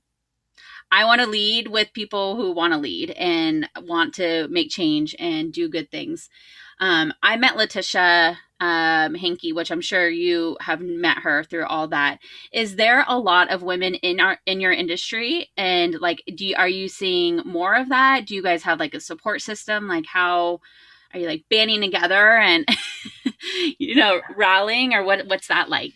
I 0.92 1.06
want 1.06 1.22
to 1.22 1.28
lead 1.28 1.68
with 1.68 1.94
people 1.94 2.36
who 2.36 2.51
want 2.51 2.74
to 2.74 2.80
lead 2.80 3.12
and 3.12 3.70
want 3.82 4.15
to 4.15 4.48
make 4.50 4.72
change 4.72 5.15
and 5.20 5.53
do 5.53 5.70
good 5.70 5.92
things. 5.92 6.30
Um, 6.80 7.13
I 7.22 7.36
met 7.36 7.58
Letitia 7.58 8.39
um, 8.60 9.16
Hanke, 9.16 9.54
which 9.54 9.72
I'm 9.72 9.82
sure 9.82 10.10
you 10.10 10.58
have 10.62 10.82
met 10.82 11.20
her 11.20 11.44
through 11.44 11.66
all 11.66 11.88
that. 11.89 12.20
Is 12.51 12.75
there 12.75 13.06
a 13.08 13.18
lot 13.18 13.51
of 13.51 13.63
women 13.63 13.96
in 13.96 14.20
our 14.20 14.39
in 14.46 14.60
your 14.60 14.74
industry, 14.74 15.50
and 15.58 16.00
like, 16.00 16.24
do 16.36 16.48
you, 16.48 16.56
are 16.58 16.70
you 16.70 16.88
seeing 16.88 17.38
more 17.46 17.75
of 17.75 17.89
that? 17.89 18.25
Do 18.25 18.36
you 18.36 18.44
guys 18.44 18.63
have 18.63 18.80
like 18.80 18.94
a 18.94 19.00
support 19.00 19.42
system? 19.42 19.88
Like, 19.88 20.06
how 20.06 20.60
are 21.13 21.20
you 21.20 21.28
like 21.28 21.46
banding 21.50 21.82
together 21.82 22.38
and 22.38 22.68
you 23.80 23.96
know 23.96 24.22
rallying 24.36 24.94
or 24.94 25.04
what 25.04 25.25
what's 25.28 25.48
that 25.48 25.68
like 25.70 25.94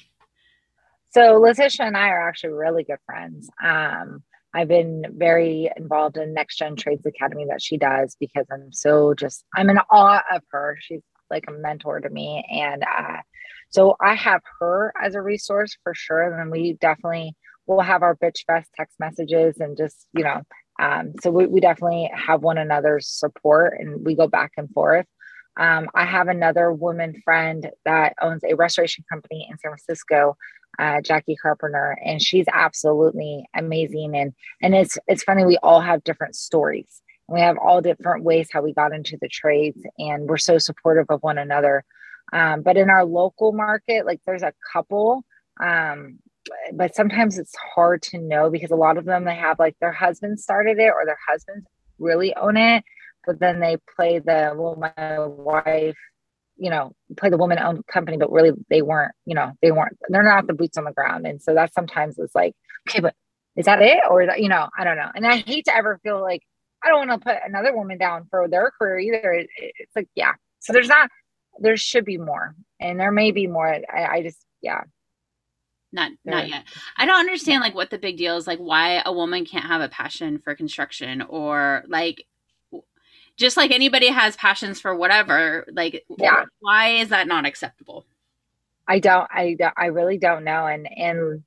so 1.14 1.40
Letitia 1.40 1.86
and 1.86 1.96
I 1.96 2.08
are 2.10 2.28
actually 2.28 2.54
really 2.54 2.84
good 2.84 2.98
friends. 3.06 3.48
Um, 3.64 4.24
I've 4.52 4.68
been 4.68 5.06
very 5.12 5.70
involved 5.78 6.18
in 6.18 6.34
Next 6.34 6.58
Gen 6.58 6.76
Trades 6.76 7.06
Academy 7.06 7.46
that 7.50 7.62
she 7.62 7.78
does 7.78 8.18
because 8.20 8.48
I'm 8.52 8.72
so 8.72 9.14
just 9.14 9.46
I'm 9.56 9.70
in 9.70 9.78
awe 9.92 10.24
of 10.32 10.42
her. 10.52 10.78
She's 10.80 11.02
like 11.30 11.46
a 11.48 11.52
mentor 11.52 12.00
to 12.00 12.10
me, 12.10 12.46
and 12.52 12.84
uh, 12.84 13.18
so 13.70 13.96
I 14.02 14.16
have 14.16 14.42
her 14.60 14.94
as 15.02 15.16
a 15.16 15.22
resource 15.22 15.78
for 15.84 15.94
sure. 15.94 16.40
And 16.40 16.52
we 16.52 16.74
definitely 16.74 17.36
will 17.66 17.82
have 17.82 18.04
our 18.04 18.16
bitch 18.16 18.46
fest 18.46 18.70
text 18.76 19.00
messages 19.00 19.58
and 19.60 19.78
just 19.78 20.08
you 20.14 20.24
know 20.24 20.42
um, 20.80 21.14
so 21.22 21.32
we, 21.32 21.46
we 21.46 21.60
definitely 21.60 22.10
have 22.14 22.42
one 22.42 22.58
another's 22.58 23.08
support 23.08 23.76
and 23.80 24.04
we 24.06 24.16
go 24.16 24.28
back 24.28 24.52
and 24.58 24.70
forth. 24.72 25.06
Um, 25.58 25.88
I 25.94 26.06
have 26.06 26.28
another 26.28 26.74
woman 26.74 27.22
friend 27.24 27.70
that 27.86 28.14
owns 28.22 28.44
a 28.44 28.56
restoration 28.56 29.06
company 29.12 29.48
in 29.50 29.58
San 29.60 29.72
Francisco, 29.72 30.36
uh, 30.80 31.02
Jackie 31.02 31.36
Carpenter, 31.36 31.96
and 32.04 32.20
she's 32.20 32.48
absolutely 32.52 33.46
amazing. 33.56 34.16
And 34.16 34.34
and 34.64 34.74
it's 34.74 34.98
it's 35.08 35.22
funny 35.22 35.46
we 35.46 35.60
all 35.62 35.80
have 35.80 36.04
different 36.04 36.36
stories. 36.36 37.03
We 37.28 37.42
have 37.42 37.58
all 37.58 37.82
different 37.82 38.24
ways 38.24 38.50
how 38.52 38.62
we 38.62 38.74
got 38.74 38.94
into 38.94 39.18
the 39.22 39.30
trades, 39.30 39.82
and 39.98 40.28
we're 40.28 40.38
so 40.38 40.58
supportive 40.58 41.06
of 41.10 41.22
one 41.22 41.38
another. 41.38 41.84
Um, 42.32 42.62
but 42.62 42.78
in 42.78 42.90
our 42.90 43.06
local 43.06 43.54
market, 43.54 44.06
like 44.06 44.22
there's 44.26 44.44
a 44.44 44.54
couple 44.72 45.24
um, 45.60 46.20
but 46.74 46.94
sometimes 46.96 47.38
it's 47.38 47.56
hard 47.76 48.02
to 48.02 48.18
know 48.18 48.50
because 48.50 48.72
a 48.72 48.76
lot 48.76 48.98
of 48.98 49.06
them 49.06 49.24
they 49.24 49.36
have 49.36 49.60
like 49.60 49.78
their 49.80 49.94
husband 49.94 50.40
started 50.40 50.78
it 50.78 50.92
or 50.94 51.06
their 51.06 51.18
husbands 51.30 51.66
really 52.00 52.36
own 52.36 52.58
it 52.58 52.84
but 53.26 53.40
then 53.40 53.62
they 53.62 53.78
play 53.96 54.20
the 54.20 54.54
well 54.58 54.76
my 54.76 55.20
wife 55.20 55.96
you 56.58 56.70
know, 56.70 56.94
play 57.18 57.30
the 57.30 57.38
woman 57.38 57.60
owned 57.60 57.86
company, 57.88 58.18
but 58.18 58.32
really 58.32 58.52
they 58.70 58.82
weren't, 58.82 59.14
you 59.26 59.36
know, 59.36 59.52
they 59.62 59.72
weren't, 59.72 59.98
they're 60.10 60.24
not 60.24 60.48
the 60.48 60.54
boots 60.54 60.78
on 60.78 60.84
the 60.84 60.92
ground. 60.92 61.26
And 61.26 61.42
so 61.42 61.54
that 61.54 61.74
sometimes 61.74 62.18
is 62.20 62.32
like, 62.36 62.54
okay, 62.88 63.00
but 63.00 63.16
is 63.56 63.66
that 63.66 63.82
it? 63.82 64.00
Or, 64.10 64.26
that, 64.26 64.42
you 64.42 64.50
know, 64.50 64.70
I 64.78 64.84
don't 64.84 64.98
know. 64.98 65.10
And 65.16 65.26
I 65.26 65.38
hate 65.38 65.66
to 65.66 65.76
ever 65.76 66.00
feel 66.04 66.22
like 66.22 66.42
I 66.84 66.90
don't 66.90 67.08
want 67.08 67.22
to 67.22 67.26
put 67.26 67.38
another 67.46 67.76
woman 67.76 67.98
down 67.98 68.28
for 68.30 68.48
their 68.48 68.72
career 68.72 69.00
either. 69.00 69.34
It, 69.34 69.50
it, 69.58 69.74
it's 69.80 69.96
like, 69.96 70.10
yeah. 70.16 70.34
So 70.60 70.74
there's 70.74 70.90
not, 70.90 71.10
there 71.60 71.78
should 71.78 72.06
be 72.06 72.18
more 72.18 72.56
and 72.80 73.00
there 73.00 73.12
may 73.12 73.32
be 73.32 73.48
more. 73.48 73.68
I, 73.68 74.06
I 74.06 74.24
just, 74.24 74.40
yeah. 74.62 74.82
Not, 75.92 76.12
not 76.26 76.50
yet. 76.50 76.64
I 76.98 77.06
don't 77.06 77.20
understand 77.20 77.62
like 77.62 77.76
what 77.76 77.92
the 77.92 78.00
big 78.00 78.18
deal 78.18 78.36
is, 78.38 78.48
like 78.48 78.58
why 78.58 79.04
a 79.06 79.14
woman 79.14 79.46
can't 79.46 79.66
have 79.66 79.82
a 79.82 79.90
passion 79.90 80.40
for 80.40 80.56
construction 80.56 81.22
or 81.22 81.84
like 81.88 82.26
just 83.38 83.58
like 83.58 83.72
anybody 83.72 84.08
has 84.08 84.36
passions 84.36 84.80
for 84.80 84.96
whatever 84.96 85.66
like 85.72 86.06
yeah 86.18 86.46
why 86.60 86.90
is 86.90 87.10
that 87.10 87.28
not 87.28 87.46
acceptable 87.46 88.06
i 88.88 89.00
don't 89.00 89.28
i 89.32 89.56
i 89.76 89.88
really 89.88 90.18
don't 90.18 90.44
know 90.44 90.66
and 90.68 90.88
and 90.96 91.44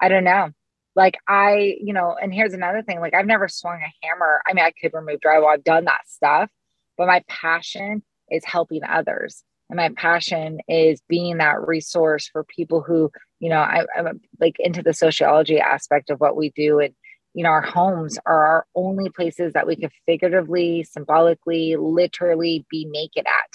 i 0.00 0.08
don't 0.08 0.24
know 0.24 0.50
like 0.94 1.16
i 1.28 1.76
you 1.80 1.92
know 1.92 2.16
and 2.20 2.34
here's 2.34 2.54
another 2.54 2.82
thing 2.82 3.00
like 3.00 3.14
i've 3.14 3.26
never 3.26 3.48
swung 3.48 3.80
a 3.80 4.06
hammer. 4.06 4.42
I 4.46 4.52
mean 4.52 4.64
i 4.64 4.72
could 4.72 4.92
remove 4.94 5.20
drywall. 5.20 5.52
I've 5.52 5.64
done 5.64 5.84
that 5.86 6.06
stuff 6.06 6.50
but 6.98 7.06
my 7.06 7.22
passion 7.28 8.02
is 8.30 8.44
helping 8.44 8.84
others. 8.84 9.42
And 9.70 9.76
my 9.76 9.88
passion 9.96 10.58
is 10.68 11.00
being 11.08 11.38
that 11.38 11.66
resource 11.66 12.28
for 12.28 12.44
people 12.44 12.82
who 12.82 13.10
you 13.40 13.48
know 13.48 13.58
I, 13.58 13.86
i'm 13.96 14.20
like 14.40 14.56
into 14.58 14.82
the 14.82 14.94
sociology 14.94 15.58
aspect 15.58 16.10
of 16.10 16.20
what 16.20 16.36
we 16.36 16.50
do. 16.50 16.78
And 16.80 16.94
you 17.34 17.42
know, 17.44 17.50
our 17.50 17.62
homes 17.62 18.18
are 18.26 18.44
our 18.44 18.66
only 18.74 19.08
places 19.08 19.54
that 19.54 19.66
we 19.66 19.76
can 19.76 19.90
figuratively, 20.06 20.84
symbolically, 20.84 21.76
literally 21.76 22.66
be 22.70 22.84
naked 22.84 23.24
at 23.26 23.50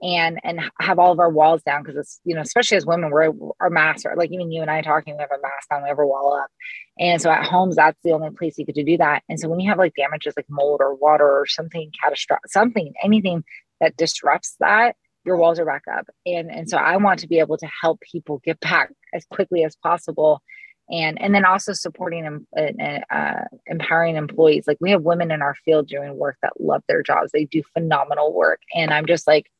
and 0.00 0.38
and 0.44 0.60
have 0.80 0.98
all 0.98 1.10
of 1.10 1.18
our 1.18 1.30
walls 1.30 1.62
down 1.62 1.82
because 1.82 1.96
it's 1.96 2.20
you 2.24 2.34
know 2.34 2.40
especially 2.40 2.76
as 2.76 2.86
women 2.86 3.10
we're 3.10 3.32
our 3.60 3.70
masks 3.70 4.04
are 4.04 4.16
like 4.16 4.30
even 4.30 4.52
you 4.52 4.62
and 4.62 4.70
I 4.70 4.80
talking 4.80 5.16
we 5.16 5.20
have 5.20 5.30
a 5.30 5.42
mask 5.42 5.72
on 5.72 5.82
we 5.82 5.88
have 5.88 5.98
our 5.98 6.06
wall 6.06 6.38
up. 6.40 6.50
And 6.98 7.20
so 7.20 7.30
at 7.30 7.44
homes 7.44 7.76
that's 7.76 7.98
the 8.04 8.12
only 8.12 8.30
place 8.30 8.58
you 8.58 8.64
get 8.64 8.76
to 8.76 8.84
do 8.84 8.96
that. 8.98 9.22
And 9.28 9.40
so 9.40 9.48
when 9.48 9.60
you 9.60 9.68
have 9.68 9.78
like 9.78 9.94
damages 9.96 10.34
like 10.36 10.46
mold 10.48 10.80
or 10.80 10.94
water 10.94 11.26
or 11.26 11.46
something 11.46 11.90
catastrophic 12.02 12.50
something 12.50 12.92
anything 13.02 13.44
that 13.80 13.96
disrupts 13.96 14.56
that 14.60 14.96
your 15.24 15.36
walls 15.36 15.58
are 15.58 15.66
back 15.66 15.82
up. 15.92 16.06
And 16.26 16.50
and 16.50 16.70
so 16.70 16.76
I 16.76 16.96
want 16.96 17.20
to 17.20 17.28
be 17.28 17.40
able 17.40 17.58
to 17.58 17.68
help 17.82 18.00
people 18.00 18.40
get 18.44 18.60
back 18.60 18.92
as 19.12 19.24
quickly 19.26 19.64
as 19.64 19.76
possible. 19.76 20.42
And 20.90 21.20
and 21.20 21.34
then 21.34 21.44
also 21.44 21.72
supporting 21.72 22.46
uh, 22.56 23.14
uh, 23.14 23.44
empowering 23.66 24.16
employees. 24.16 24.64
Like 24.66 24.78
we 24.80 24.90
have 24.92 25.02
women 25.02 25.30
in 25.30 25.42
our 25.42 25.54
field 25.64 25.88
doing 25.88 26.16
work 26.16 26.36
that 26.42 26.58
love 26.60 26.82
their 26.88 27.02
jobs. 27.02 27.30
They 27.32 27.44
do 27.44 27.62
phenomenal 27.74 28.32
work. 28.32 28.60
And 28.74 28.92
i'm 28.92 29.04
just 29.04 29.26
like 29.26 29.50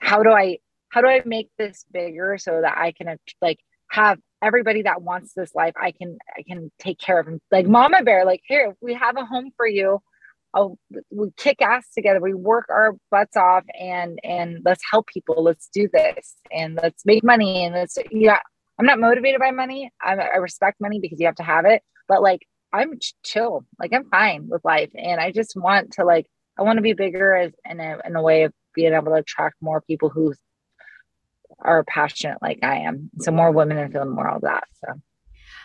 how 0.00 0.22
do 0.22 0.30
i 0.30 0.58
how 0.88 1.00
do 1.00 1.08
i 1.08 1.22
make 1.24 1.48
this 1.58 1.84
bigger 1.92 2.38
so 2.38 2.60
that 2.60 2.76
i 2.76 2.92
can 2.92 3.16
like 3.40 3.58
have 3.90 4.18
everybody 4.42 4.82
that 4.82 5.02
wants 5.02 5.32
this 5.34 5.54
life 5.54 5.74
i 5.80 5.92
can 5.92 6.18
i 6.36 6.42
can 6.42 6.70
take 6.78 6.98
care 6.98 7.18
of 7.18 7.26
them 7.26 7.40
like 7.50 7.66
mama 7.66 8.02
bear 8.02 8.24
like 8.24 8.42
here 8.46 8.74
we 8.80 8.94
have 8.94 9.16
a 9.16 9.24
home 9.24 9.50
for 9.56 9.66
you 9.66 10.00
oh 10.54 10.78
we 11.10 11.30
kick 11.36 11.60
ass 11.62 11.86
together 11.94 12.20
we 12.20 12.34
work 12.34 12.66
our 12.70 12.94
butts 13.10 13.36
off 13.36 13.64
and 13.78 14.18
and 14.22 14.58
let's 14.64 14.82
help 14.90 15.06
people 15.06 15.42
let's 15.42 15.68
do 15.72 15.88
this 15.92 16.34
and 16.52 16.78
let's 16.82 17.04
make 17.06 17.24
money 17.24 17.64
and 17.64 17.74
let's 17.74 17.96
yeah 18.10 18.38
I'm 18.78 18.86
not 18.86 19.00
motivated 19.00 19.40
by 19.40 19.50
money. 19.50 19.90
I, 20.02 20.14
I 20.14 20.36
respect 20.36 20.80
money 20.80 21.00
because 21.00 21.18
you 21.18 21.26
have 21.26 21.36
to 21.36 21.42
have 21.42 21.64
it, 21.64 21.82
but 22.08 22.22
like 22.22 22.46
I'm 22.72 22.98
chill. 23.24 23.64
Like 23.78 23.92
I'm 23.92 24.08
fine 24.10 24.48
with 24.48 24.64
life, 24.64 24.90
and 24.94 25.20
I 25.20 25.32
just 25.32 25.56
want 25.56 25.92
to 25.92 26.04
like 26.04 26.26
I 26.58 26.62
want 26.62 26.76
to 26.76 26.82
be 26.82 26.92
bigger 26.92 27.34
as 27.34 27.52
in 27.68 27.80
a 27.80 27.98
in 28.04 28.16
a 28.16 28.22
way 28.22 28.44
of 28.44 28.52
being 28.76 28.92
able 28.92 29.06
to 29.06 29.14
attract 29.14 29.56
more 29.60 29.80
people 29.80 30.10
who 30.10 30.34
are 31.58 31.82
passionate 31.84 32.38
like 32.40 32.60
I 32.62 32.80
am. 32.80 33.10
So 33.20 33.32
more 33.32 33.50
women 33.50 33.78
and 33.78 33.92
feeling 33.92 34.10
more 34.10 34.28
of 34.28 34.42
that. 34.42 34.64
So 34.84 35.00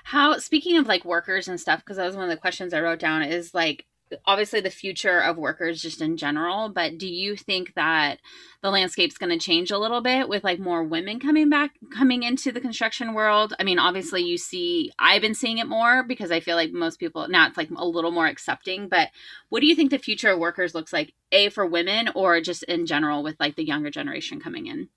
how 0.03 0.37
speaking 0.37 0.77
of 0.77 0.87
like 0.87 1.05
workers 1.05 1.47
and 1.47 1.59
stuff, 1.59 1.79
because 1.79 1.97
that 1.97 2.05
was 2.05 2.15
one 2.15 2.23
of 2.23 2.31
the 2.31 2.37
questions 2.37 2.73
I 2.73 2.81
wrote 2.81 2.99
down 2.99 3.23
is 3.23 3.53
like 3.53 3.85
obviously 4.25 4.61
the 4.61 4.69
future 4.69 5.19
of 5.19 5.37
workers 5.37 5.81
just 5.81 6.01
in 6.01 6.17
general 6.17 6.69
but 6.69 6.97
do 6.97 7.07
you 7.07 7.35
think 7.35 7.73
that 7.75 8.19
the 8.61 8.69
landscape's 8.69 9.17
going 9.17 9.31
to 9.31 9.43
change 9.43 9.71
a 9.71 9.77
little 9.77 10.01
bit 10.01 10.29
with 10.29 10.43
like 10.43 10.59
more 10.59 10.83
women 10.83 11.19
coming 11.19 11.49
back 11.49 11.71
coming 11.93 12.23
into 12.23 12.51
the 12.51 12.61
construction 12.61 13.13
world? 13.13 13.53
I 13.59 13.63
mean 13.63 13.79
obviously 13.79 14.23
you 14.23 14.37
see 14.37 14.91
i've 14.99 15.21
been 15.21 15.33
seeing 15.33 15.57
it 15.57 15.67
more 15.67 16.03
because 16.03 16.31
i 16.31 16.39
feel 16.39 16.55
like 16.55 16.71
most 16.71 16.99
people 16.99 17.27
now 17.27 17.47
it's 17.47 17.57
like 17.57 17.69
a 17.75 17.85
little 17.85 18.11
more 18.11 18.27
accepting 18.27 18.87
but 18.87 19.09
what 19.49 19.61
do 19.61 19.67
you 19.67 19.75
think 19.75 19.91
the 19.91 19.97
future 19.97 20.31
of 20.31 20.39
workers 20.39 20.75
looks 20.75 20.93
like 20.93 21.13
a 21.31 21.49
for 21.49 21.65
women 21.65 22.09
or 22.15 22.41
just 22.41 22.63
in 22.63 22.85
general 22.85 23.23
with 23.23 23.35
like 23.39 23.55
the 23.55 23.65
younger 23.65 23.89
generation 23.89 24.39
coming 24.39 24.67
in? 24.67 24.89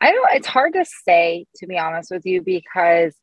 I 0.00 0.12
don't 0.12 0.28
it's 0.32 0.46
hard 0.46 0.74
to 0.74 0.84
say 0.84 1.46
to 1.56 1.66
be 1.66 1.78
honest 1.78 2.10
with 2.10 2.24
you 2.26 2.42
because 2.42 3.14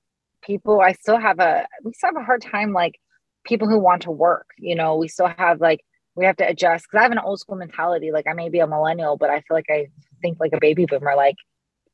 people 0.42 0.82
i 0.82 0.92
still 0.94 1.20
have 1.20 1.40
a 1.40 1.66
we 1.84 1.94
still 1.94 2.10
have 2.14 2.22
a 2.22 2.26
hard 2.26 2.42
time 2.42 2.72
like 2.74 2.96
people 3.46 3.68
who 3.68 3.80
want 3.80 4.02
to 4.02 4.12
work 4.12 4.48
you 4.58 4.76
know 4.76 4.96
we 4.96 5.08
still 5.08 5.32
have 5.38 5.62
like 5.62 5.82
we 6.16 6.26
have 6.26 6.36
to 6.36 6.48
adjust 6.48 6.86
because 6.86 7.00
i 7.00 7.04
have 7.04 7.12
an 7.12 7.20
old 7.20 7.40
school 7.40 7.56
mentality 7.56 8.12
like 8.12 8.28
i 8.28 8.34
may 8.34 8.50
be 8.50 8.60
a 8.60 8.68
millennial 8.68 9.18
but 9.18 9.30
i 9.30 9.40
feel 9.42 9.56
like 9.56 9.70
i 9.70 9.88
think 10.22 10.40
like 10.40 10.54
a 10.54 10.60
baby 10.60 10.86
boomer 10.86 11.16
like 11.16 11.36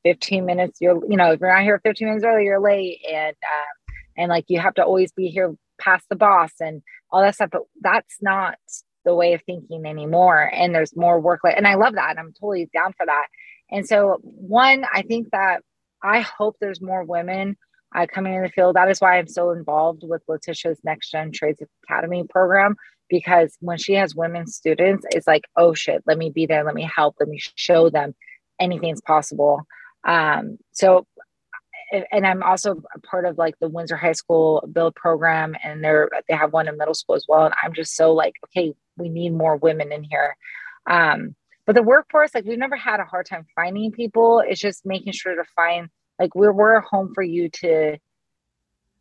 15 0.04 0.44
minutes 0.44 0.80
you're 0.80 1.00
you 1.08 1.16
know 1.16 1.32
if 1.32 1.40
you're 1.40 1.54
not 1.54 1.62
here 1.62 1.80
15 1.84 2.08
minutes 2.08 2.24
early 2.24 2.44
you're 2.44 2.60
late 2.60 2.98
and 3.10 3.36
uh, 3.42 3.92
and 4.16 4.28
like 4.28 4.44
you 4.48 4.60
have 4.60 4.74
to 4.74 4.84
always 4.84 5.12
be 5.12 5.28
here 5.28 5.54
past 5.78 6.06
the 6.08 6.16
boss 6.16 6.52
and 6.60 6.82
all 7.10 7.20
that 7.20 7.34
stuff 7.34 7.50
but 7.52 7.62
that's 7.80 8.16
not 8.20 8.56
the 9.04 9.14
way 9.14 9.32
of 9.32 9.42
thinking 9.44 9.84
anymore 9.84 10.50
and 10.54 10.74
there's 10.74 10.96
more 10.96 11.20
work 11.20 11.40
like 11.44 11.56
and 11.56 11.66
i 11.66 11.74
love 11.74 11.94
that 11.94 12.10
and 12.10 12.18
i'm 12.18 12.32
totally 12.32 12.68
down 12.72 12.92
for 12.96 13.06
that 13.06 13.26
and 13.70 13.86
so 13.86 14.18
one 14.22 14.84
i 14.92 15.02
think 15.02 15.28
that 15.32 15.62
i 16.02 16.20
hope 16.20 16.56
there's 16.60 16.80
more 16.80 17.04
women 17.04 17.56
uh, 17.94 18.06
coming 18.12 18.34
in 18.34 18.42
the 18.42 18.48
field. 18.48 18.76
That 18.76 18.90
is 18.90 19.00
why 19.00 19.18
I'm 19.18 19.28
so 19.28 19.50
involved 19.50 20.02
with 20.04 20.22
Letitia's 20.28 20.80
Next 20.84 21.10
Gen 21.10 21.32
Trades 21.32 21.62
Academy 21.84 22.24
program 22.28 22.76
because 23.08 23.56
when 23.60 23.78
she 23.78 23.92
has 23.94 24.14
women 24.14 24.46
students, 24.46 25.04
it's 25.10 25.26
like, 25.26 25.44
oh 25.56 25.74
shit, 25.74 26.02
let 26.06 26.16
me 26.16 26.30
be 26.30 26.46
there, 26.46 26.64
let 26.64 26.74
me 26.74 26.88
help, 26.94 27.16
let 27.20 27.28
me 27.28 27.38
show 27.56 27.90
them 27.90 28.14
anything's 28.58 29.02
possible. 29.02 29.62
Um, 30.06 30.58
so, 30.72 31.06
and 32.10 32.26
I'm 32.26 32.42
also 32.42 32.82
a 32.94 33.00
part 33.00 33.26
of 33.26 33.36
like 33.36 33.54
the 33.60 33.68
Windsor 33.68 33.96
High 33.96 34.12
School 34.12 34.66
Build 34.72 34.94
program, 34.94 35.54
and 35.62 35.84
they're 35.84 36.08
they 36.26 36.34
have 36.34 36.54
one 36.54 36.68
in 36.68 36.78
middle 36.78 36.94
school 36.94 37.16
as 37.16 37.26
well. 37.28 37.44
And 37.44 37.54
I'm 37.62 37.74
just 37.74 37.94
so 37.94 38.14
like, 38.14 38.36
okay, 38.46 38.72
we 38.96 39.10
need 39.10 39.34
more 39.34 39.56
women 39.56 39.92
in 39.92 40.02
here. 40.02 40.34
Um, 40.88 41.36
but 41.66 41.74
the 41.74 41.82
workforce, 41.82 42.34
like 42.34 42.46
we've 42.46 42.58
never 42.58 42.76
had 42.76 42.98
a 42.98 43.04
hard 43.04 43.26
time 43.26 43.44
finding 43.54 43.92
people. 43.92 44.42
It's 44.46 44.60
just 44.60 44.86
making 44.86 45.12
sure 45.12 45.34
to 45.36 45.44
find 45.54 45.90
like 46.18 46.34
we're 46.34 46.52
we're 46.52 46.76
a 46.76 46.86
home 46.86 47.12
for 47.14 47.22
you 47.22 47.48
to 47.48 47.98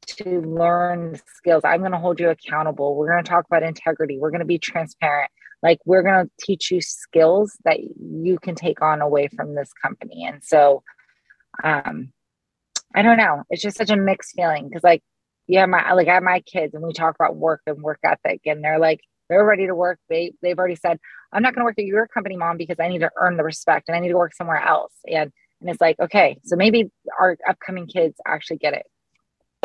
to 0.07 0.41
learn 0.41 1.19
skills. 1.35 1.63
I'm 1.63 1.81
going 1.81 1.91
to 1.91 1.97
hold 1.97 2.19
you 2.19 2.29
accountable. 2.29 2.95
We're 2.95 3.11
going 3.11 3.23
to 3.23 3.29
talk 3.29 3.45
about 3.45 3.63
integrity. 3.63 4.17
We're 4.17 4.31
going 4.31 4.39
to 4.39 4.45
be 4.45 4.57
transparent. 4.57 5.31
Like 5.61 5.79
we're 5.85 6.01
going 6.01 6.25
to 6.25 6.31
teach 6.43 6.71
you 6.71 6.81
skills 6.81 7.55
that 7.65 7.79
you 7.79 8.39
can 8.39 8.55
take 8.55 8.81
on 8.81 9.01
away 9.01 9.27
from 9.27 9.53
this 9.53 9.71
company. 9.73 10.25
And 10.25 10.43
so 10.43 10.83
um 11.63 12.11
I 12.93 13.03
don't 13.03 13.17
know. 13.17 13.43
It's 13.49 13.61
just 13.61 13.77
such 13.77 13.89
a 13.89 13.95
mixed 13.95 14.35
feeling 14.35 14.67
because 14.67 14.83
like 14.83 15.03
yeah, 15.47 15.65
my 15.65 15.93
like 15.93 16.07
I 16.07 16.15
have 16.15 16.23
my 16.23 16.41
kids 16.41 16.73
and 16.73 16.83
we 16.83 16.93
talk 16.93 17.15
about 17.15 17.35
work 17.35 17.61
and 17.67 17.81
work 17.81 17.99
ethic 18.03 18.41
and 18.45 18.63
they're 18.63 18.79
like 18.79 19.01
they're 19.29 19.45
ready 19.45 19.67
to 19.67 19.75
work. 19.75 19.99
They 20.09 20.33
they've 20.41 20.57
already 20.57 20.75
said, 20.75 20.99
I'm 21.31 21.41
not 21.41 21.55
going 21.55 21.61
to 21.61 21.65
work 21.65 21.79
at 21.79 21.85
your 21.85 22.07
company, 22.07 22.35
mom, 22.35 22.57
because 22.57 22.77
I 22.79 22.89
need 22.89 22.99
to 22.99 23.11
earn 23.17 23.37
the 23.37 23.43
respect 23.43 23.87
and 23.87 23.95
I 23.95 23.99
need 23.99 24.09
to 24.09 24.17
work 24.17 24.33
somewhere 24.33 24.61
else. 24.61 24.93
And 25.07 25.31
and 25.61 25.69
it's 25.69 25.81
like, 25.81 25.99
okay, 25.99 26.39
so 26.43 26.55
maybe 26.55 26.91
our 27.19 27.37
upcoming 27.47 27.87
kids 27.87 28.19
actually 28.25 28.57
get 28.57 28.73
it, 28.73 28.85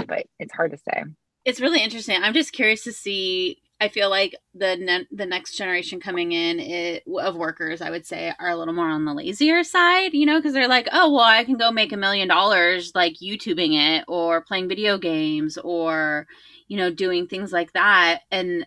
but 0.07 0.27
it's 0.39 0.53
hard 0.53 0.71
to 0.73 0.77
say. 0.79 1.05
It's 1.45 1.61
really 1.61 1.83
interesting. 1.83 2.23
I'm 2.23 2.35
just 2.35 2.53
curious 2.53 2.85
to 2.85 2.93
see. 2.93 3.59
I 3.79 3.89
feel 3.89 4.09
like 4.09 4.35
the 4.55 4.77
ne- 4.77 5.07
the 5.11 5.27
next 5.27 5.57
generation 5.57 6.01
coming 6.01 6.33
in 6.33 6.61
it, 6.61 7.03
of 7.19 7.37
workers, 7.37 7.83
I 7.83 7.91
would 7.91 8.07
say, 8.07 8.33
are 8.39 8.49
a 8.49 8.57
little 8.57 8.73
more 8.73 8.89
on 8.89 9.05
the 9.05 9.13
lazier 9.13 9.65
side, 9.65 10.15
you 10.15 10.25
know, 10.25 10.39
because 10.39 10.55
they're 10.55 10.69
like, 10.69 10.89
oh, 10.93 11.13
well, 11.13 11.25
I 11.25 11.45
can 11.45 11.59
go 11.59 11.71
make 11.71 11.93
a 11.93 11.97
million 11.97 12.27
dollars 12.27 12.93
like 12.95 13.15
YouTubing 13.23 13.99
it 13.99 14.05
or 14.09 14.41
playing 14.41 14.69
video 14.69 14.97
games 14.97 15.59
or, 15.59 16.27
you 16.69 16.79
know, 16.79 16.91
doing 16.91 17.27
things 17.27 17.53
like 17.53 17.73
that. 17.75 18.23
And 18.31 18.67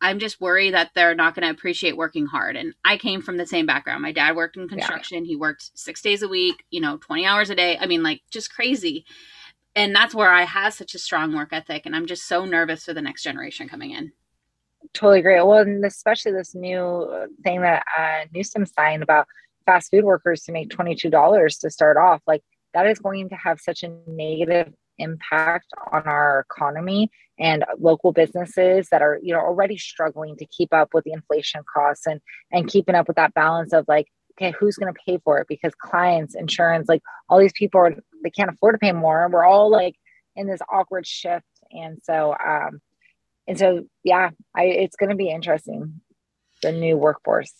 I'm 0.00 0.18
just 0.18 0.40
worried 0.40 0.74
that 0.74 0.90
they're 0.94 1.14
not 1.14 1.34
going 1.34 1.44
to 1.44 1.50
appreciate 1.50 1.96
working 1.96 2.26
hard. 2.26 2.56
And 2.56 2.74
I 2.84 2.98
came 2.98 3.22
from 3.22 3.38
the 3.38 3.46
same 3.46 3.66
background. 3.66 4.02
My 4.02 4.12
dad 4.12 4.36
worked 4.36 4.56
in 4.56 4.68
construction. 4.68 5.24
Yeah. 5.24 5.28
He 5.28 5.36
worked 5.36 5.70
six 5.74 6.02
days 6.02 6.22
a 6.22 6.28
week, 6.28 6.64
you 6.70 6.80
know, 6.80 6.98
20 6.98 7.24
hours 7.24 7.50
a 7.50 7.54
day. 7.54 7.78
I 7.78 7.86
mean, 7.86 8.02
like 8.02 8.20
just 8.30 8.54
crazy. 8.54 9.06
And 9.74 9.94
that's 9.94 10.14
where 10.14 10.30
I 10.30 10.42
have 10.42 10.74
such 10.74 10.94
a 10.94 10.98
strong 10.98 11.34
work 11.34 11.48
ethic. 11.52 11.86
And 11.86 11.96
I'm 11.96 12.06
just 12.06 12.26
so 12.26 12.44
nervous 12.44 12.84
for 12.84 12.94
the 12.94 13.02
next 13.02 13.22
generation 13.22 13.68
coming 13.68 13.92
in. 13.92 14.12
Totally 14.92 15.20
agree. 15.20 15.36
Well, 15.36 15.58
and 15.58 15.84
especially 15.84 16.32
this 16.32 16.54
new 16.54 17.28
thing 17.42 17.62
that 17.62 17.82
uh, 17.98 18.26
Newsom 18.34 18.66
signed 18.66 19.02
about 19.02 19.26
fast 19.64 19.90
food 19.90 20.04
workers 20.04 20.42
to 20.42 20.52
make 20.52 20.70
$22 20.70 21.60
to 21.60 21.70
start 21.70 21.96
off. 21.96 22.22
Like 22.26 22.42
that 22.74 22.86
is 22.86 22.98
going 22.98 23.28
to 23.30 23.34
have 23.34 23.60
such 23.60 23.82
a 23.82 23.88
negative 24.06 24.72
impact 24.98 25.66
on 25.92 26.02
our 26.02 26.46
economy 26.50 27.10
and 27.38 27.64
local 27.78 28.12
businesses 28.12 28.88
that 28.90 29.02
are 29.02 29.18
you 29.22 29.32
know 29.32 29.40
already 29.40 29.76
struggling 29.76 30.36
to 30.36 30.46
keep 30.46 30.72
up 30.72 30.94
with 30.94 31.04
the 31.04 31.12
inflation 31.12 31.62
costs 31.72 32.06
and 32.06 32.20
and 32.52 32.68
keeping 32.68 32.94
up 32.94 33.06
with 33.06 33.16
that 33.16 33.34
balance 33.34 33.72
of 33.72 33.84
like 33.88 34.06
okay, 34.38 34.54
who's 34.58 34.76
going 34.76 34.92
to 34.92 35.00
pay 35.06 35.18
for 35.24 35.38
it? 35.38 35.48
Because 35.48 35.74
clients, 35.74 36.34
insurance, 36.34 36.88
like 36.88 37.02
all 37.28 37.38
these 37.38 37.52
people 37.52 37.80
are, 37.80 37.94
they 38.22 38.30
can't 38.30 38.50
afford 38.50 38.74
to 38.74 38.78
pay 38.78 38.92
more. 38.92 39.28
We're 39.30 39.44
all 39.44 39.70
like 39.70 39.96
in 40.34 40.46
this 40.46 40.60
awkward 40.70 41.06
shift. 41.06 41.46
And 41.72 41.98
so, 42.02 42.34
um, 42.44 42.80
and 43.46 43.58
so, 43.58 43.86
yeah, 44.04 44.30
I, 44.54 44.64
it's 44.64 44.96
going 44.96 45.10
to 45.10 45.16
be 45.16 45.30
interesting, 45.30 46.00
the 46.62 46.72
new 46.72 46.96
workforce. 46.96 47.52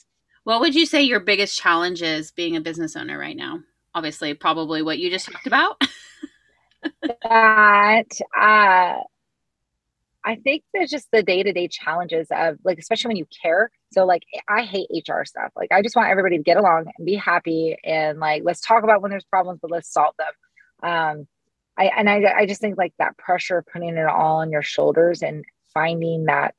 What 0.44 0.60
would 0.60 0.74
you 0.74 0.86
say 0.86 1.02
your 1.02 1.20
biggest 1.20 1.58
challenge 1.58 2.02
is 2.02 2.30
being 2.30 2.56
a 2.56 2.60
business 2.60 2.94
owner 2.94 3.18
right 3.18 3.36
now? 3.36 3.60
Obviously, 3.94 4.34
probably 4.34 4.82
what 4.82 4.98
you 4.98 5.10
just 5.10 5.30
talked 5.30 5.46
about. 5.46 5.80
that, 7.22 8.06
uh, 8.36 9.00
I 10.24 10.34
think 10.42 10.64
there's 10.74 10.90
just 10.90 11.08
the 11.12 11.22
day 11.22 11.44
to 11.44 11.52
day 11.52 11.68
challenges 11.68 12.26
of 12.32 12.58
like, 12.64 12.78
especially 12.78 13.10
when 13.10 13.16
you 13.16 13.26
care. 13.42 13.70
So, 13.92 14.04
like, 14.04 14.22
I 14.48 14.62
hate 14.62 14.88
HR 14.90 15.24
stuff. 15.24 15.52
Like, 15.54 15.70
I 15.70 15.82
just 15.82 15.94
want 15.94 16.10
everybody 16.10 16.36
to 16.36 16.42
get 16.42 16.56
along 16.56 16.90
and 16.98 17.06
be 17.06 17.14
happy 17.14 17.76
and 17.84 18.18
like, 18.18 18.42
let's 18.44 18.60
talk 18.60 18.82
about 18.82 19.02
when 19.02 19.12
there's 19.12 19.24
problems, 19.24 19.60
but 19.62 19.70
let's 19.70 19.92
solve 19.92 20.14
them. 20.18 20.90
Um, 20.90 21.28
I 21.78 21.90
and 21.96 22.08
I, 22.08 22.24
I 22.38 22.46
just 22.46 22.60
think 22.60 22.76
like 22.76 22.94
that 22.98 23.16
pressure 23.18 23.58
of 23.58 23.66
putting 23.72 23.96
it 23.96 24.06
all 24.06 24.38
on 24.38 24.50
your 24.50 24.62
shoulders 24.62 25.22
and 25.22 25.44
finding 25.72 26.24
that 26.24 26.54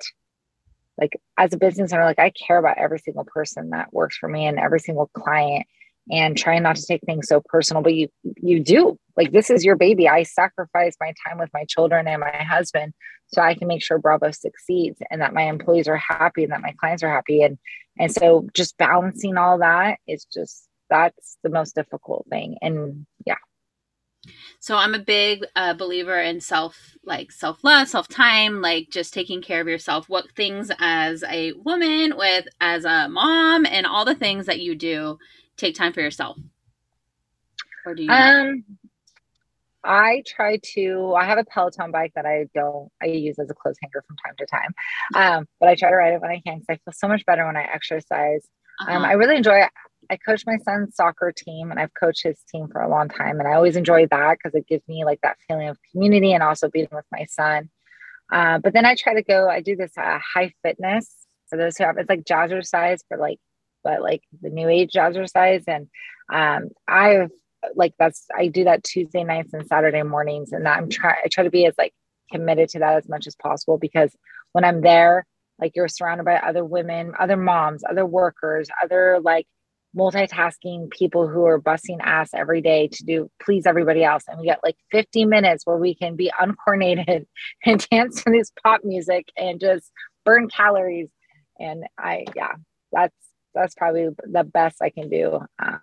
like 0.99 1.19
as 1.37 1.53
a 1.53 1.57
business 1.57 1.91
owner, 1.93 2.05
like 2.05 2.19
I 2.19 2.31
care 2.31 2.57
about 2.57 2.77
every 2.77 2.99
single 2.99 3.25
person 3.25 3.71
that 3.71 3.93
works 3.93 4.17
for 4.17 4.29
me 4.29 4.45
and 4.45 4.59
every 4.59 4.79
single 4.79 5.07
client 5.13 5.65
and 6.09 6.37
trying 6.37 6.63
not 6.63 6.77
to 6.77 6.85
take 6.85 7.01
things 7.01 7.27
so 7.27 7.41
personal, 7.43 7.83
but 7.83 7.93
you 7.93 8.09
you 8.23 8.59
do 8.63 8.97
like 9.17 9.31
this 9.31 9.49
is 9.49 9.65
your 9.65 9.75
baby. 9.75 10.07
I 10.07 10.23
sacrifice 10.23 10.95
my 11.01 11.13
time 11.27 11.39
with 11.39 11.49
my 11.53 11.65
children 11.65 12.07
and 12.07 12.21
my 12.21 12.43
husband 12.43 12.93
so 13.27 13.41
I 13.41 13.55
can 13.55 13.67
make 13.67 13.83
sure 13.83 13.99
Bravo 13.99 14.31
succeeds 14.31 14.99
and 15.11 15.21
that 15.21 15.33
my 15.33 15.43
employees 15.43 15.87
are 15.87 15.97
happy 15.97 16.43
and 16.43 16.53
that 16.53 16.61
my 16.61 16.73
clients 16.79 17.03
are 17.03 17.11
happy. 17.11 17.41
And 17.41 17.57
and 17.99 18.11
so 18.11 18.47
just 18.53 18.77
balancing 18.77 19.37
all 19.37 19.57
that 19.57 19.97
is 20.07 20.25
just 20.25 20.67
that's 20.89 21.37
the 21.43 21.49
most 21.49 21.75
difficult 21.75 22.25
thing. 22.29 22.57
And 22.61 23.05
yeah. 23.25 23.35
So 24.59 24.75
I'm 24.75 24.93
a 24.93 24.99
big 24.99 25.45
uh, 25.55 25.73
believer 25.73 26.19
in 26.19 26.41
self, 26.41 26.95
like 27.03 27.31
self 27.31 27.63
love, 27.63 27.87
self 27.87 28.07
time, 28.07 28.61
like 28.61 28.89
just 28.91 29.13
taking 29.13 29.41
care 29.41 29.61
of 29.61 29.67
yourself. 29.67 30.09
What 30.09 30.31
things 30.35 30.71
as 30.79 31.23
a 31.23 31.53
woman, 31.53 32.17
with 32.17 32.47
as 32.59 32.85
a 32.85 33.07
mom, 33.09 33.65
and 33.65 33.85
all 33.85 34.05
the 34.05 34.15
things 34.15 34.45
that 34.47 34.59
you 34.59 34.75
do, 34.75 35.17
take 35.55 35.75
time 35.75 35.93
for 35.93 36.01
yourself. 36.01 36.37
Or 37.85 37.95
do 37.95 38.03
you? 38.03 38.11
Um, 38.11 38.65
I 39.83 40.23
try 40.25 40.59
to. 40.73 41.15
I 41.17 41.25
have 41.25 41.37
a 41.37 41.45
Peloton 41.45 41.91
bike 41.91 42.11
that 42.15 42.25
I 42.25 42.47
don't. 42.53 42.89
I 43.01 43.05
use 43.05 43.39
as 43.39 43.49
a 43.49 43.53
clothes 43.53 43.77
hanger 43.81 44.03
from 44.07 44.17
time 44.17 44.35
to 44.37 44.45
time, 44.45 44.73
um, 45.15 45.47
but 45.59 45.69
I 45.69 45.75
try 45.75 45.89
to 45.89 45.95
ride 45.95 46.13
it 46.13 46.21
when 46.21 46.31
I 46.31 46.41
can 46.45 46.59
because 46.59 46.67
I 46.69 46.75
feel 46.75 46.93
so 46.93 47.07
much 47.07 47.25
better 47.25 47.45
when 47.45 47.55
I 47.55 47.63
exercise. 47.63 48.47
Um, 48.81 48.87
uh-huh. 48.87 48.97
Um, 48.97 49.05
I 49.05 49.13
really 49.13 49.37
enjoy 49.37 49.59
it. 49.61 49.69
I 50.09 50.17
coach 50.17 50.43
my 50.45 50.57
son's 50.57 50.95
soccer 50.95 51.33
team, 51.35 51.71
and 51.71 51.79
I've 51.79 51.93
coached 51.93 52.23
his 52.23 52.39
team 52.51 52.67
for 52.71 52.81
a 52.81 52.89
long 52.89 53.09
time, 53.09 53.39
and 53.39 53.47
I 53.47 53.53
always 53.53 53.75
enjoy 53.75 54.07
that 54.07 54.37
because 54.37 54.55
it 54.55 54.67
gives 54.67 54.87
me 54.87 55.05
like 55.05 55.19
that 55.21 55.37
feeling 55.47 55.67
of 55.67 55.77
community 55.91 56.33
and 56.33 56.43
also 56.43 56.69
being 56.69 56.87
with 56.91 57.05
my 57.11 57.25
son. 57.25 57.69
Uh, 58.31 58.59
but 58.59 58.73
then 58.73 58.85
I 58.85 58.95
try 58.95 59.13
to 59.13 59.23
go. 59.23 59.49
I 59.49 59.61
do 59.61 59.75
this 59.75 59.97
uh, 59.97 60.19
high 60.33 60.53
fitness 60.63 61.13
for 61.49 61.57
those 61.57 61.77
who 61.77 61.85
have. 61.85 61.97
It's 61.97 62.09
like 62.09 62.23
jazzercise 62.23 62.99
for 63.07 63.17
like, 63.17 63.39
but 63.83 64.01
like 64.01 64.21
the 64.41 64.49
new 64.49 64.69
age 64.69 64.91
jazzercise, 64.91 65.63
and 65.67 65.87
um, 66.31 66.69
I've 66.87 67.31
like 67.75 67.93
that's 67.99 68.25
I 68.37 68.47
do 68.47 68.63
that 68.65 68.83
Tuesday 68.83 69.23
nights 69.23 69.53
and 69.53 69.67
Saturday 69.67 70.03
mornings, 70.03 70.51
and 70.51 70.65
that 70.65 70.77
I'm 70.77 70.89
try 70.89 71.15
I 71.23 71.27
try 71.27 71.43
to 71.43 71.49
be 71.49 71.65
as 71.65 71.75
like 71.77 71.93
committed 72.31 72.69
to 72.69 72.79
that 72.79 72.97
as 72.97 73.07
much 73.07 73.27
as 73.27 73.35
possible 73.35 73.77
because 73.77 74.15
when 74.51 74.63
I'm 74.63 74.81
there, 74.81 75.25
like 75.59 75.73
you're 75.75 75.87
surrounded 75.87 76.25
by 76.25 76.35
other 76.37 76.65
women, 76.65 77.13
other 77.19 77.37
moms, 77.37 77.83
other 77.89 78.05
workers, 78.05 78.69
other 78.83 79.19
like 79.21 79.47
multitasking 79.95 80.89
people 80.91 81.27
who 81.27 81.45
are 81.45 81.59
busting 81.59 81.99
ass 82.01 82.29
every 82.33 82.61
day 82.61 82.87
to 82.87 83.03
do 83.03 83.29
please 83.41 83.65
everybody 83.65 84.03
else. 84.03 84.23
And 84.27 84.39
we 84.39 84.45
get 84.45 84.59
like 84.63 84.75
50 84.91 85.25
minutes 85.25 85.65
where 85.65 85.77
we 85.77 85.95
can 85.95 86.15
be 86.15 86.31
uncoordinated 86.39 87.25
and 87.65 87.87
dance 87.89 88.23
to 88.23 88.31
this 88.31 88.51
pop 88.63 88.81
music 88.83 89.29
and 89.37 89.59
just 89.59 89.91
burn 90.25 90.49
calories. 90.49 91.09
And 91.59 91.85
i 91.97 92.25
yeah 92.35 92.53
that's 92.91 93.15
that's 93.55 93.73
probably 93.73 94.09
the 94.23 94.43
best 94.43 94.77
i 94.81 94.89
can 94.89 95.09
do. 95.09 95.39
Um, 95.59 95.79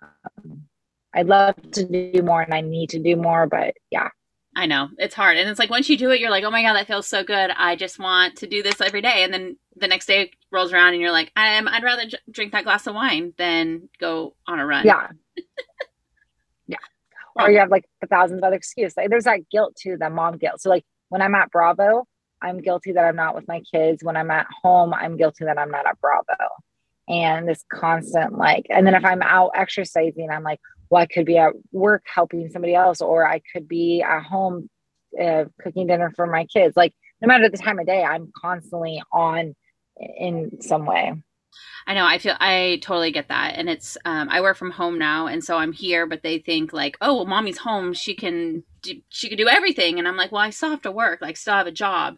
I'd 1.15 1.27
love 1.27 1.55
to 1.71 1.85
do 1.85 2.21
more 2.21 2.41
and 2.41 2.53
I 2.53 2.61
need 2.61 2.89
to 2.91 2.99
do 2.99 3.15
more, 3.15 3.47
but 3.47 3.73
yeah. 3.89 4.09
I 4.57 4.67
know 4.67 4.89
it's 4.97 5.15
hard. 5.15 5.37
And 5.37 5.49
it's 5.49 5.59
like 5.59 5.69
once 5.69 5.89
you 5.89 5.97
do 5.97 6.11
it, 6.11 6.19
you're 6.19 6.29
like, 6.29 6.45
oh 6.45 6.51
my 6.51 6.61
God, 6.61 6.75
that 6.75 6.87
feels 6.87 7.07
so 7.07 7.23
good. 7.23 7.51
I 7.51 7.75
just 7.75 7.99
want 7.99 8.37
to 8.37 8.47
do 8.47 8.63
this 8.63 8.79
every 8.79 9.01
day. 9.01 9.23
And 9.23 9.33
then 9.33 9.57
the 9.75 9.87
next 9.87 10.05
day 10.05 10.31
rolls 10.49 10.71
around 10.71 10.93
and 10.93 11.01
you're 11.01 11.11
like, 11.11 11.31
I'm, 11.35 11.67
I'd 11.67 11.83
rather 11.83 12.05
j- 12.05 12.19
drink 12.31 12.53
that 12.53 12.63
glass 12.63 12.87
of 12.87 12.95
wine 12.95 13.33
than 13.37 13.89
go 13.99 14.35
on 14.47 14.59
a 14.59 14.65
run. 14.65 14.85
Yeah. 14.85 15.09
yeah. 16.67 16.77
Or 17.35 17.51
you 17.51 17.59
have 17.59 17.69
like 17.69 17.83
a 18.01 18.07
thousand 18.07 18.41
other 18.45 18.55
excuses. 18.55 18.95
Like, 18.95 19.09
there's 19.09 19.25
that 19.25 19.49
guilt 19.49 19.75
too, 19.75 19.97
the 19.99 20.09
mom 20.09 20.37
guilt. 20.37 20.61
So, 20.61 20.69
like, 20.69 20.85
when 21.09 21.21
I'm 21.21 21.35
at 21.35 21.51
Bravo, 21.51 22.05
I'm 22.41 22.61
guilty 22.61 22.93
that 22.93 23.03
I'm 23.03 23.17
not 23.17 23.35
with 23.35 23.47
my 23.49 23.61
kids. 23.73 24.03
When 24.03 24.15
I'm 24.15 24.31
at 24.31 24.47
home, 24.63 24.93
I'm 24.93 25.17
guilty 25.17 25.45
that 25.45 25.57
I'm 25.57 25.71
not 25.71 25.85
at 25.85 25.99
Bravo. 25.99 26.23
And 27.09 27.47
this 27.47 27.63
constant, 27.71 28.37
like, 28.37 28.67
and 28.69 28.87
then 28.87 28.95
if 28.95 29.03
I'm 29.03 29.21
out 29.21 29.51
exercising, 29.53 30.29
I'm 30.31 30.43
like, 30.43 30.59
well, 30.89 31.01
I 31.01 31.05
could 31.05 31.25
be 31.25 31.37
at 31.37 31.53
work 31.71 32.03
helping 32.05 32.49
somebody 32.49 32.75
else, 32.75 33.01
or 33.01 33.27
I 33.27 33.41
could 33.51 33.67
be 33.67 34.01
at 34.01 34.23
home 34.23 34.69
uh, 35.21 35.45
cooking 35.61 35.87
dinner 35.87 36.11
for 36.15 36.27
my 36.27 36.45
kids. 36.45 36.75
Like, 36.75 36.93
no 37.21 37.27
matter 37.27 37.49
the 37.49 37.57
time 37.57 37.79
of 37.79 37.85
day, 37.85 38.03
I'm 38.03 38.31
constantly 38.35 39.01
on 39.11 39.55
in 39.97 40.61
some 40.61 40.85
way. 40.85 41.13
I 41.87 41.93
know. 41.93 42.05
I 42.05 42.17
feel 42.17 42.35
I 42.39 42.79
totally 42.81 43.11
get 43.11 43.29
that, 43.29 43.53
and 43.55 43.69
it's 43.69 43.97
um, 44.05 44.27
I 44.29 44.41
work 44.41 44.57
from 44.57 44.71
home 44.71 44.97
now, 44.97 45.27
and 45.27 45.43
so 45.43 45.57
I'm 45.57 45.71
here. 45.71 46.05
But 46.05 46.23
they 46.23 46.39
think 46.39 46.73
like, 46.73 46.97
oh, 46.99 47.15
well, 47.15 47.25
mommy's 47.25 47.59
home; 47.59 47.93
she 47.93 48.15
can 48.15 48.63
do, 48.81 48.95
she 49.09 49.29
can 49.29 49.37
do 49.37 49.47
everything, 49.47 49.99
and 49.99 50.07
I'm 50.07 50.17
like, 50.17 50.31
well, 50.31 50.41
I 50.41 50.49
still 50.49 50.71
have 50.71 50.81
to 50.81 50.91
work, 50.91 51.21
like, 51.21 51.37
still 51.37 51.53
have 51.53 51.67
a 51.67 51.71
job 51.71 52.17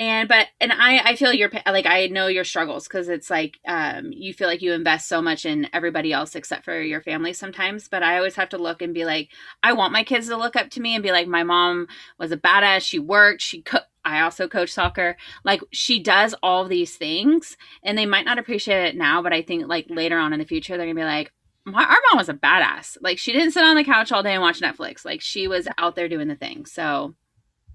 and 0.00 0.28
but 0.28 0.48
and 0.60 0.72
i 0.72 0.98
i 1.10 1.14
feel 1.14 1.32
your 1.32 1.50
like 1.66 1.86
i 1.86 2.06
know 2.06 2.26
your 2.26 2.42
struggles 2.42 2.88
because 2.88 3.08
it's 3.08 3.30
like 3.30 3.60
um 3.68 4.10
you 4.10 4.34
feel 4.34 4.48
like 4.48 4.62
you 4.62 4.72
invest 4.72 5.06
so 5.06 5.22
much 5.22 5.44
in 5.44 5.68
everybody 5.72 6.12
else 6.12 6.34
except 6.34 6.64
for 6.64 6.80
your 6.80 7.02
family 7.02 7.32
sometimes 7.32 7.86
but 7.86 8.02
i 8.02 8.16
always 8.16 8.34
have 8.34 8.48
to 8.48 8.58
look 8.58 8.82
and 8.82 8.94
be 8.94 9.04
like 9.04 9.28
i 9.62 9.72
want 9.72 9.92
my 9.92 10.02
kids 10.02 10.26
to 10.26 10.36
look 10.36 10.56
up 10.56 10.70
to 10.70 10.80
me 10.80 10.94
and 10.94 11.04
be 11.04 11.12
like 11.12 11.28
my 11.28 11.44
mom 11.44 11.86
was 12.18 12.32
a 12.32 12.36
badass 12.36 12.80
she 12.80 12.98
worked 12.98 13.42
she 13.42 13.62
cooked 13.62 13.86
I 14.02 14.22
also 14.22 14.48
coach 14.48 14.70
soccer. 14.70 15.18
Like 15.44 15.60
she 15.72 16.02
does 16.02 16.34
all 16.42 16.66
these 16.66 16.96
things 16.96 17.58
and 17.82 17.98
they 17.98 18.06
might 18.06 18.24
not 18.24 18.38
appreciate 18.38 18.86
it 18.86 18.96
now, 18.96 19.22
but 19.22 19.34
I 19.34 19.42
think 19.42 19.68
like 19.68 19.86
later 19.90 20.18
on 20.18 20.32
in 20.32 20.38
the 20.38 20.46
future 20.46 20.78
they're 20.78 20.86
going 20.86 20.96
to 20.96 21.00
be 21.00 21.04
like 21.04 21.30
our 21.66 21.98
mom 22.10 22.16
was 22.16 22.30
a 22.30 22.34
badass. 22.34 22.96
Like 23.02 23.18
she 23.18 23.30
didn't 23.30 23.50
sit 23.50 23.62
on 23.62 23.76
the 23.76 23.84
couch 23.84 24.10
all 24.10 24.22
day 24.22 24.32
and 24.32 24.40
watch 24.40 24.62
Netflix. 24.62 25.04
Like 25.04 25.20
she 25.20 25.48
was 25.48 25.68
out 25.76 25.96
there 25.96 26.08
doing 26.08 26.28
the 26.28 26.34
thing. 26.34 26.64
So 26.64 27.14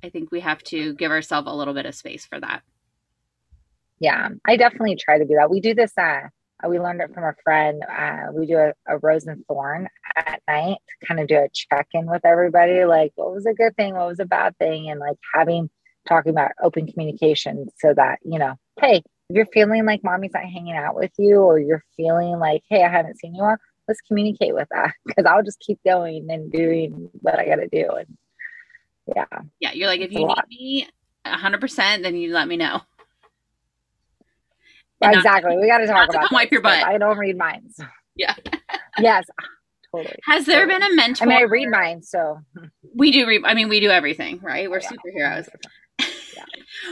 I 0.05 0.09
think 0.09 0.31
we 0.31 0.41
have 0.41 0.61
to 0.65 0.93
give 0.93 1.11
ourselves 1.11 1.47
a 1.49 1.53
little 1.53 1.73
bit 1.73 1.85
of 1.85 1.95
space 1.95 2.25
for 2.25 2.39
that. 2.39 2.61
Yeah, 3.99 4.29
I 4.45 4.55
definitely 4.57 4.97
try 4.97 5.17
to 5.17 5.25
do 5.25 5.35
that. 5.39 5.49
We 5.49 5.61
do 5.61 5.73
this. 5.73 5.97
Uh, 5.97 6.27
we 6.67 6.79
learned 6.79 7.01
it 7.01 7.13
from 7.13 7.23
a 7.23 7.33
friend. 7.43 7.81
Uh, 7.83 8.31
we 8.33 8.45
do 8.45 8.57
a, 8.57 8.73
a 8.87 8.97
rose 8.99 9.25
and 9.25 9.43
thorn 9.47 9.87
at 10.15 10.41
night 10.47 10.77
kind 11.05 11.19
of 11.19 11.27
do 11.27 11.35
a 11.35 11.49
check 11.53 11.87
in 11.93 12.05
with 12.05 12.25
everybody. 12.25 12.85
Like, 12.85 13.13
what 13.15 13.33
was 13.33 13.45
a 13.45 13.53
good 13.53 13.75
thing? 13.75 13.95
What 13.95 14.07
was 14.07 14.19
a 14.19 14.25
bad 14.25 14.57
thing? 14.57 14.89
And 14.89 14.99
like 14.99 15.17
having 15.33 15.69
talking 16.07 16.31
about 16.31 16.51
open 16.61 16.85
communication 16.87 17.67
so 17.79 17.93
that 17.95 18.19
you 18.23 18.37
know, 18.37 18.55
hey, 18.79 19.01
if 19.29 19.35
you're 19.35 19.47
feeling 19.47 19.85
like 19.85 20.03
mommy's 20.03 20.33
not 20.33 20.43
hanging 20.43 20.75
out 20.75 20.95
with 20.95 21.11
you, 21.17 21.37
or 21.37 21.59
you're 21.59 21.83
feeling 21.97 22.37
like, 22.37 22.61
hey, 22.69 22.83
I 22.83 22.89
haven't 22.89 23.17
seen 23.17 23.33
you 23.33 23.43
all, 23.43 23.57
let's 23.87 24.01
communicate 24.01 24.53
with 24.53 24.67
that 24.71 24.93
because 25.05 25.25
I'll 25.25 25.43
just 25.43 25.59
keep 25.59 25.79
going 25.83 26.27
and 26.29 26.51
doing 26.51 27.09
what 27.13 27.39
I 27.39 27.45
got 27.45 27.55
to 27.55 27.67
do. 27.67 27.89
And 27.91 28.17
yeah. 29.13 29.25
Yeah 29.59 29.71
you're 29.73 29.87
like 29.87 30.01
if 30.01 30.11
you 30.11 30.27
need 30.27 30.37
me 30.49 30.87
100% 31.25 32.03
then 32.03 32.15
you 32.15 32.33
let 32.33 32.47
me 32.47 32.57
know. 32.57 32.81
Exactly. 35.01 35.57
We 35.57 35.67
got 35.67 35.79
to 35.79 35.87
talk 35.87 36.09
about 36.09 36.31
wipe 36.31 36.51
your 36.51 36.61
butt. 36.61 36.83
I 36.83 36.97
don't 36.97 37.17
read 37.17 37.37
minds. 37.37 37.79
Yeah. 38.17 38.33
Yes. 38.97 39.25
Totally. 39.91 40.15
Has 40.23 40.45
there 40.45 40.65
totally. 40.65 40.79
been 40.79 40.91
a 40.93 40.95
mentor 40.95 41.25
i 41.25 41.27
mean 41.27 41.37
i 41.37 41.41
read 41.41 41.69
mine 41.69 42.01
so. 42.01 42.39
We 42.95 43.11
do 43.11 43.27
read 43.27 43.41
i 43.43 43.53
mean 43.53 43.67
we 43.67 43.81
do 43.81 43.89
everything 43.89 44.39
right? 44.41 44.71
We're 44.71 44.79
oh, 44.79 44.87
yeah. 44.89 45.37
superheroes. 45.37 45.49
Yeah. 45.99 46.45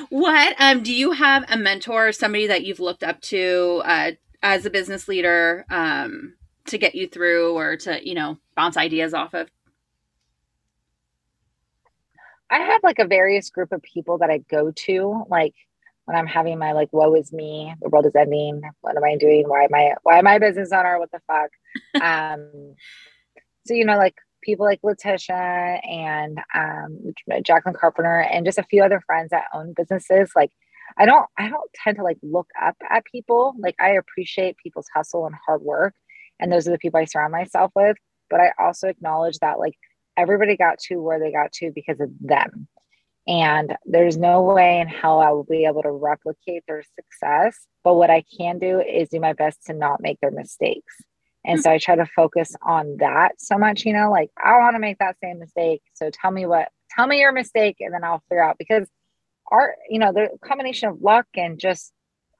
what 0.09 0.55
um 0.59 0.83
do 0.83 0.93
you 0.93 1.11
have 1.11 1.45
a 1.47 1.55
mentor 1.55 2.11
somebody 2.11 2.47
that 2.47 2.65
you've 2.65 2.81
looked 2.81 3.03
up 3.03 3.21
to 3.21 3.81
uh 3.85 4.11
as 4.41 4.65
a 4.65 4.69
business 4.69 5.07
leader 5.07 5.65
um 5.69 6.33
to 6.65 6.77
get 6.77 6.93
you 6.93 7.07
through 7.07 7.53
or 7.55 7.77
to 7.77 8.05
you 8.05 8.15
know 8.15 8.37
bounce 8.55 8.75
ideas 8.75 9.13
off 9.13 9.33
of 9.33 9.49
I 12.53 12.59
have 12.59 12.83
like 12.83 12.99
a 12.99 13.07
various 13.07 13.49
group 13.49 13.71
of 13.71 13.81
people 13.81 14.19
that 14.19 14.29
I 14.29 14.37
go 14.37 14.71
to, 14.71 15.25
like 15.27 15.55
when 16.05 16.15
I'm 16.15 16.27
having 16.27 16.59
my 16.59 16.73
like 16.73 16.93
woe 16.93 17.15
is 17.15 17.33
me, 17.33 17.73
the 17.81 17.89
world 17.89 18.05
is 18.05 18.15
ending. 18.15 18.61
What 18.81 18.95
am 18.95 19.03
I 19.03 19.17
doing? 19.17 19.49
Why 19.49 19.63
am 19.63 19.73
I 19.73 19.95
why 20.03 20.19
am 20.19 20.27
I 20.27 20.35
a 20.35 20.39
business 20.39 20.71
owner? 20.71 20.99
What 20.99 21.09
the 21.11 21.21
fuck? 21.25 21.49
um 22.03 22.75
so 23.65 23.73
you 23.73 23.85
know, 23.85 23.97
like 23.97 24.15
people 24.43 24.67
like 24.67 24.81
Letitia 24.83 25.81
and 25.83 26.37
um 26.53 27.13
Jacqueline 27.41 27.75
Carpenter 27.75 28.19
and 28.19 28.45
just 28.45 28.59
a 28.59 28.63
few 28.63 28.83
other 28.83 29.01
friends 29.01 29.31
that 29.31 29.45
own 29.51 29.73
businesses. 29.75 30.31
Like 30.35 30.51
I 30.99 31.07
don't 31.07 31.25
I 31.39 31.49
don't 31.49 31.71
tend 31.83 31.97
to 31.97 32.03
like 32.03 32.17
look 32.21 32.49
up 32.61 32.75
at 32.87 33.05
people. 33.05 33.55
Like 33.57 33.75
I 33.79 33.93
appreciate 33.93 34.57
people's 34.57 34.89
hustle 34.93 35.25
and 35.25 35.35
hard 35.47 35.63
work. 35.63 35.95
and 36.39 36.51
those 36.51 36.67
are 36.67 36.71
the 36.71 36.77
people 36.77 36.99
I 36.99 37.05
surround 37.05 37.31
myself 37.31 37.71
with. 37.75 37.97
But 38.29 38.41
I 38.41 38.51
also 38.59 38.89
acknowledge 38.89 39.39
that 39.39 39.57
like 39.57 39.75
everybody 40.17 40.57
got 40.57 40.79
to 40.79 40.97
where 40.97 41.19
they 41.19 41.31
got 41.31 41.51
to 41.53 41.71
because 41.73 41.99
of 41.99 42.09
them. 42.19 42.67
And 43.25 43.75
there's 43.85 44.17
no 44.17 44.41
way 44.41 44.81
in 44.81 44.87
hell 44.87 45.19
I 45.19 45.31
will 45.31 45.45
be 45.45 45.65
able 45.65 45.83
to 45.83 45.91
replicate 45.91 46.63
their 46.67 46.83
success. 46.95 47.57
But 47.83 47.95
what 47.95 48.09
I 48.09 48.23
can 48.37 48.59
do 48.59 48.81
is 48.81 49.09
do 49.09 49.19
my 49.19 49.33
best 49.33 49.65
to 49.67 49.73
not 49.73 50.01
make 50.01 50.19
their 50.19 50.31
mistakes. 50.31 50.93
And 51.45 51.61
so 51.61 51.71
I 51.71 51.77
try 51.77 51.95
to 51.95 52.05
focus 52.05 52.55
on 52.61 52.97
that 52.99 53.33
so 53.37 53.57
much, 53.57 53.85
you 53.85 53.93
know, 53.93 54.09
like 54.09 54.29
I 54.41 54.57
want 54.59 54.75
to 54.75 54.79
make 54.79 54.99
that 54.99 55.17
same 55.21 55.39
mistake. 55.39 55.81
So 55.93 56.09
tell 56.09 56.31
me 56.31 56.45
what, 56.45 56.69
tell 56.95 57.05
me 57.05 57.19
your 57.19 57.33
mistake 57.33 57.77
and 57.79 57.93
then 57.93 58.03
I'll 58.03 58.23
figure 58.29 58.43
out 58.43 58.57
because 58.57 58.87
our, 59.47 59.75
you 59.89 59.99
know, 59.99 60.13
the 60.13 60.29
combination 60.43 60.89
of 60.89 61.01
luck 61.01 61.25
and 61.35 61.59
just 61.59 61.91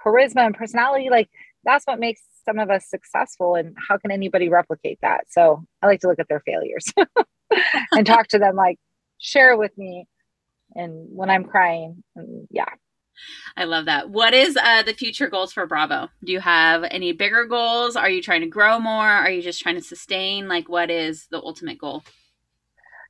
charisma 0.04 0.46
and 0.46 0.56
personality, 0.56 1.10
like 1.10 1.30
that's 1.66 1.86
what 1.86 2.00
makes 2.00 2.22
some 2.46 2.60
of 2.60 2.70
us 2.70 2.90
successful. 2.90 3.56
And 3.56 3.76
how 3.90 3.98
can 3.98 4.12
anybody 4.12 4.50
replicate 4.50 5.00
that? 5.02 5.26
So 5.30 5.66
I 5.82 5.88
like 5.88 6.02
to 6.02 6.08
look 6.08 6.20
at 6.20 6.30
their 6.30 6.42
failures 6.46 6.86
and 7.92 8.06
talk 8.06 8.28
to 8.30 8.39
them, 8.39 8.56
like 8.56 8.80
share 9.20 9.58
with 9.58 9.78
me. 9.78 10.08
And 10.76 11.08
when 11.16 11.30
I'm 11.30 11.44
crying, 11.44 12.04
yeah, 12.50 12.66
I 13.56 13.66
love 13.66 13.86
that. 13.86 14.10
What 14.10 14.34
is 14.34 14.58
uh, 14.58 14.84
the 14.84 14.94
future 14.94 15.28
goals 15.28 15.54
for 15.54 15.68
Bravo? 15.68 16.10
Do 16.24 16.32
you 16.32 16.39
have 16.39 16.84
any 16.84 17.12
bigger 17.12 17.46
goals? 17.46 17.96
Are 17.96 18.10
you 18.10 18.22
trying 18.22 18.42
to 18.42 18.48
grow 18.48 18.80
more? 18.80 19.08
Are 19.08 19.30
you 19.30 19.42
just 19.42 19.62
trying 19.62 19.76
to 19.76 19.82
sustain? 19.82 20.48
Like, 20.48 20.70
what 20.70 20.89
is 20.89 21.28
the 21.30 21.42
ultimate 21.42 21.78
goal? 21.78 22.04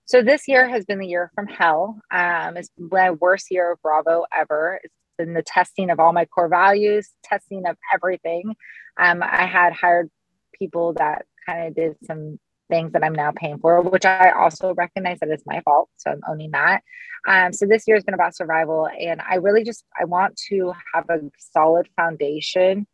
So 0.06 0.22
this 0.22 0.48
year 0.48 0.68
has 0.68 0.86
been 0.86 1.00
the 1.00 1.08
year 1.08 1.32
from 1.34 1.48
hell. 1.48 2.00
Um, 2.12 2.58
it's 2.58 2.70
my 2.78 3.12
worst 3.12 3.48
year 3.50 3.72
of 3.72 3.82
Bravo 3.82 4.26
ever. 4.36 4.80
It's 4.84 4.94
been 5.18 5.34
the 5.34 5.44
testing 5.44 5.90
of 5.90 6.00
all 6.00 6.12
my 6.12 6.26
core 6.26 6.50
values, 6.50 7.10
testing 7.24 7.66
of 7.66 7.78
everything. 7.94 8.56
Um, 9.00 9.24
I 9.24 9.46
had 9.46 9.72
hired 9.72 10.10
people 10.54 10.94
that 10.94 11.26
kind 11.46 11.68
of 11.68 11.76
did 11.76 11.96
some 12.06 12.38
things 12.70 12.94
that 12.94 13.04
I'm 13.04 13.14
now 13.14 13.32
paying 13.36 13.60
for, 13.60 13.82
which 13.82 14.06
I 14.06 14.32
also 14.32 14.74
recognize 14.74 15.20
that 15.20 15.30
it's 15.30 15.46
my 15.46 15.62
fault. 15.62 15.90
So 15.98 16.12
I'm 16.12 16.22
owning 16.28 16.52
that. 16.52 16.82
Um, 17.28 17.54
so 17.54 17.66
this 17.66 17.84
year 17.88 17.96
has 17.96 18.04
been 18.04 18.14
about 18.14 18.36
survival, 18.36 18.88
and 18.88 19.22
I 19.22 19.36
really 19.36 19.64
just 19.64 19.86
I 20.00 20.06
want 20.06 20.36
to 20.50 20.74
have 20.94 21.10
a 21.10 21.20
solid 21.38 21.88
foundation 21.96 22.88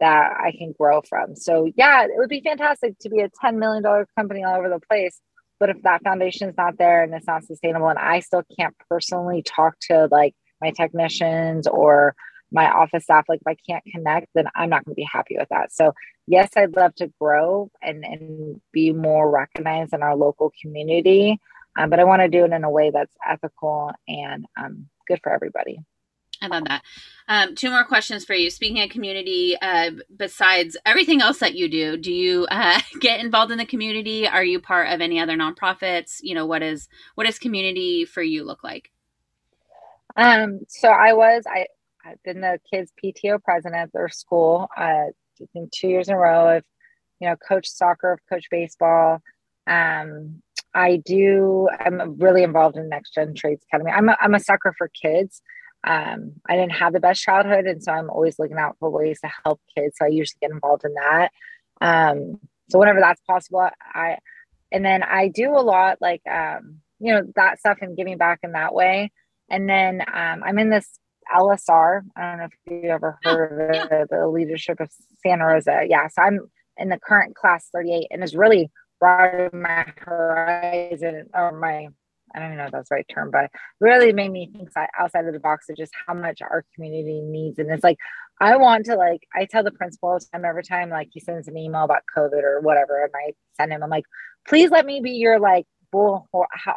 that 0.00 0.36
I 0.38 0.52
can 0.56 0.72
grow 0.78 1.02
from. 1.02 1.36
So 1.36 1.70
yeah, 1.76 2.04
it 2.04 2.10
would 2.16 2.28
be 2.28 2.40
fantastic 2.40 2.98
to 3.00 3.08
be 3.08 3.20
a 3.20 3.30
$10 3.44 3.56
million 3.56 3.82
company 4.16 4.44
all 4.44 4.56
over 4.56 4.68
the 4.68 4.80
place. 4.80 5.20
But 5.60 5.70
if 5.70 5.82
that 5.82 6.02
foundation 6.02 6.48
is 6.48 6.56
not 6.56 6.78
there 6.78 7.04
and 7.04 7.14
it's 7.14 7.26
not 7.26 7.44
sustainable, 7.44 7.88
and 7.88 7.98
I 7.98 8.20
still 8.20 8.42
can't 8.58 8.74
personally 8.90 9.42
talk 9.42 9.74
to 9.88 10.08
like 10.10 10.34
my 10.60 10.70
technicians 10.70 11.66
or 11.66 12.14
my 12.54 12.70
office 12.70 13.04
staff, 13.04 13.26
like 13.28 13.40
if 13.40 13.46
I 13.46 13.56
can't 13.68 13.84
connect, 13.84 14.28
then 14.34 14.46
I'm 14.54 14.70
not 14.70 14.84
going 14.84 14.92
to 14.92 14.96
be 14.96 15.08
happy 15.10 15.36
with 15.38 15.48
that. 15.50 15.72
So 15.72 15.92
yes, 16.26 16.50
I'd 16.56 16.76
love 16.76 16.94
to 16.96 17.12
grow 17.20 17.70
and, 17.82 18.04
and 18.04 18.60
be 18.72 18.92
more 18.92 19.30
recognized 19.30 19.92
in 19.92 20.02
our 20.02 20.16
local 20.16 20.52
community. 20.62 21.38
Um, 21.76 21.90
but 21.90 21.98
I 21.98 22.04
want 22.04 22.22
to 22.22 22.28
do 22.28 22.44
it 22.44 22.52
in 22.52 22.62
a 22.62 22.70
way 22.70 22.90
that's 22.90 23.14
ethical 23.28 23.90
and 24.06 24.46
um, 24.56 24.86
good 25.08 25.20
for 25.22 25.32
everybody. 25.32 25.80
I 26.40 26.46
love 26.46 26.64
that. 26.64 26.82
Um, 27.26 27.54
two 27.54 27.70
more 27.70 27.84
questions 27.84 28.24
for 28.24 28.34
you. 28.34 28.50
Speaking 28.50 28.82
of 28.82 28.90
community, 28.90 29.56
uh, 29.60 29.92
besides 30.16 30.76
everything 30.84 31.22
else 31.22 31.38
that 31.38 31.54
you 31.54 31.68
do, 31.68 31.96
do 31.96 32.12
you 32.12 32.46
uh, 32.50 32.80
get 33.00 33.20
involved 33.20 33.50
in 33.50 33.58
the 33.58 33.66
community? 33.66 34.28
Are 34.28 34.44
you 34.44 34.60
part 34.60 34.92
of 34.92 35.00
any 35.00 35.18
other 35.18 35.36
nonprofits? 35.36 36.18
You 36.22 36.34
know, 36.34 36.46
what 36.46 36.62
is 36.62 36.88
what 37.14 37.24
does 37.24 37.38
community 37.38 38.04
for 38.04 38.22
you 38.22 38.44
look 38.44 38.62
like? 38.62 38.90
Um, 40.16 40.60
so 40.68 40.88
I 40.88 41.14
was 41.14 41.44
I 41.46 41.66
I've 42.04 42.22
been 42.22 42.40
the 42.40 42.58
kids 42.70 42.92
PTO 43.02 43.42
president 43.42 43.76
at 43.76 43.92
their 43.92 44.08
school. 44.08 44.68
Uh, 44.76 45.06
in 45.54 45.68
two 45.72 45.88
years 45.88 46.08
in 46.08 46.14
a 46.14 46.18
row. 46.18 46.46
I've 46.48 46.64
you 47.20 47.28
know 47.28 47.36
coached 47.36 47.76
soccer, 47.76 48.12
I've 48.12 48.28
coached 48.34 48.48
baseball. 48.50 49.20
Um, 49.66 50.42
I 50.74 50.96
do. 50.96 51.68
I'm 51.78 52.18
really 52.18 52.42
involved 52.42 52.76
in 52.76 52.88
Next 52.88 53.14
Gen 53.14 53.34
Trades 53.34 53.64
Academy. 53.68 53.92
I'm 53.92 54.08
a, 54.08 54.16
I'm 54.20 54.34
a 54.34 54.40
sucker 54.40 54.74
for 54.76 54.88
kids. 54.88 55.40
Um, 55.86 56.32
I 56.48 56.56
didn't 56.56 56.72
have 56.72 56.92
the 56.92 57.00
best 57.00 57.22
childhood, 57.22 57.66
and 57.66 57.82
so 57.82 57.92
I'm 57.92 58.10
always 58.10 58.38
looking 58.38 58.58
out 58.58 58.76
for 58.80 58.90
ways 58.90 59.20
to 59.20 59.30
help 59.44 59.60
kids. 59.76 59.96
So 59.98 60.06
I 60.06 60.08
usually 60.08 60.38
get 60.40 60.50
involved 60.50 60.84
in 60.84 60.94
that. 60.94 61.30
Um, 61.80 62.40
so 62.70 62.78
whenever 62.78 63.00
that's 63.00 63.20
possible, 63.28 63.68
I 63.94 64.18
and 64.72 64.84
then 64.84 65.02
I 65.02 65.28
do 65.28 65.50
a 65.50 65.60
lot 65.60 65.98
like 66.00 66.22
um, 66.30 66.80
you 66.98 67.12
know 67.12 67.22
that 67.36 67.58
stuff 67.60 67.78
and 67.80 67.96
giving 67.96 68.18
back 68.18 68.40
in 68.42 68.52
that 68.52 68.74
way. 68.74 69.12
And 69.50 69.68
then 69.68 70.00
um, 70.00 70.42
I'm 70.42 70.58
in 70.58 70.70
this 70.70 70.88
LSR. 71.34 72.02
I 72.16 72.22
don't 72.22 72.38
know 72.38 72.44
if 72.44 72.82
you 72.82 72.90
ever 72.90 73.18
oh, 73.24 73.36
heard 73.36 73.74
yeah, 73.74 74.02
of 74.02 74.08
the 74.08 74.28
leadership 74.28 74.80
of 74.80 74.90
Santa 75.22 75.44
Rosa. 75.46 75.82
Yeah, 75.88 76.08
so 76.08 76.22
I'm 76.22 76.40
in 76.76 76.88
the 76.88 76.98
current 76.98 77.34
class 77.34 77.68
38, 77.72 78.08
and 78.10 78.22
it's 78.22 78.34
really 78.34 78.70
broadened 79.00 79.52
my 79.62 79.86
horizon 79.98 81.28
or 81.34 81.52
my 81.52 81.88
I 82.34 82.40
don't 82.40 82.48
even 82.48 82.58
know 82.58 82.64
if 82.64 82.72
that's 82.72 82.88
the 82.88 82.96
right 82.96 83.06
term, 83.08 83.30
but 83.30 83.50
really 83.80 84.12
made 84.12 84.32
me 84.32 84.50
think 84.52 84.68
outside 84.98 85.26
of 85.26 85.32
the 85.32 85.40
box 85.40 85.68
of 85.68 85.76
just 85.76 85.92
how 86.06 86.14
much 86.14 86.42
our 86.42 86.64
community 86.74 87.20
needs. 87.20 87.60
And 87.60 87.70
it's 87.70 87.84
like, 87.84 87.98
I 88.40 88.56
want 88.56 88.86
to 88.86 88.96
like, 88.96 89.22
I 89.32 89.44
tell 89.44 89.62
the 89.62 89.70
principal 89.70 90.18
time 90.32 90.44
every 90.44 90.64
time 90.64 90.90
like 90.90 91.10
he 91.12 91.20
sends 91.20 91.46
an 91.46 91.56
email 91.56 91.84
about 91.84 92.02
COVID 92.16 92.42
or 92.42 92.60
whatever, 92.60 93.04
and 93.04 93.12
I 93.14 93.34
send 93.56 93.72
him, 93.72 93.84
I'm 93.84 93.90
like, 93.90 94.06
please 94.48 94.70
let 94.70 94.84
me 94.84 95.00
be 95.00 95.12
your 95.12 95.38
like 95.38 95.66
bull, 95.94 96.28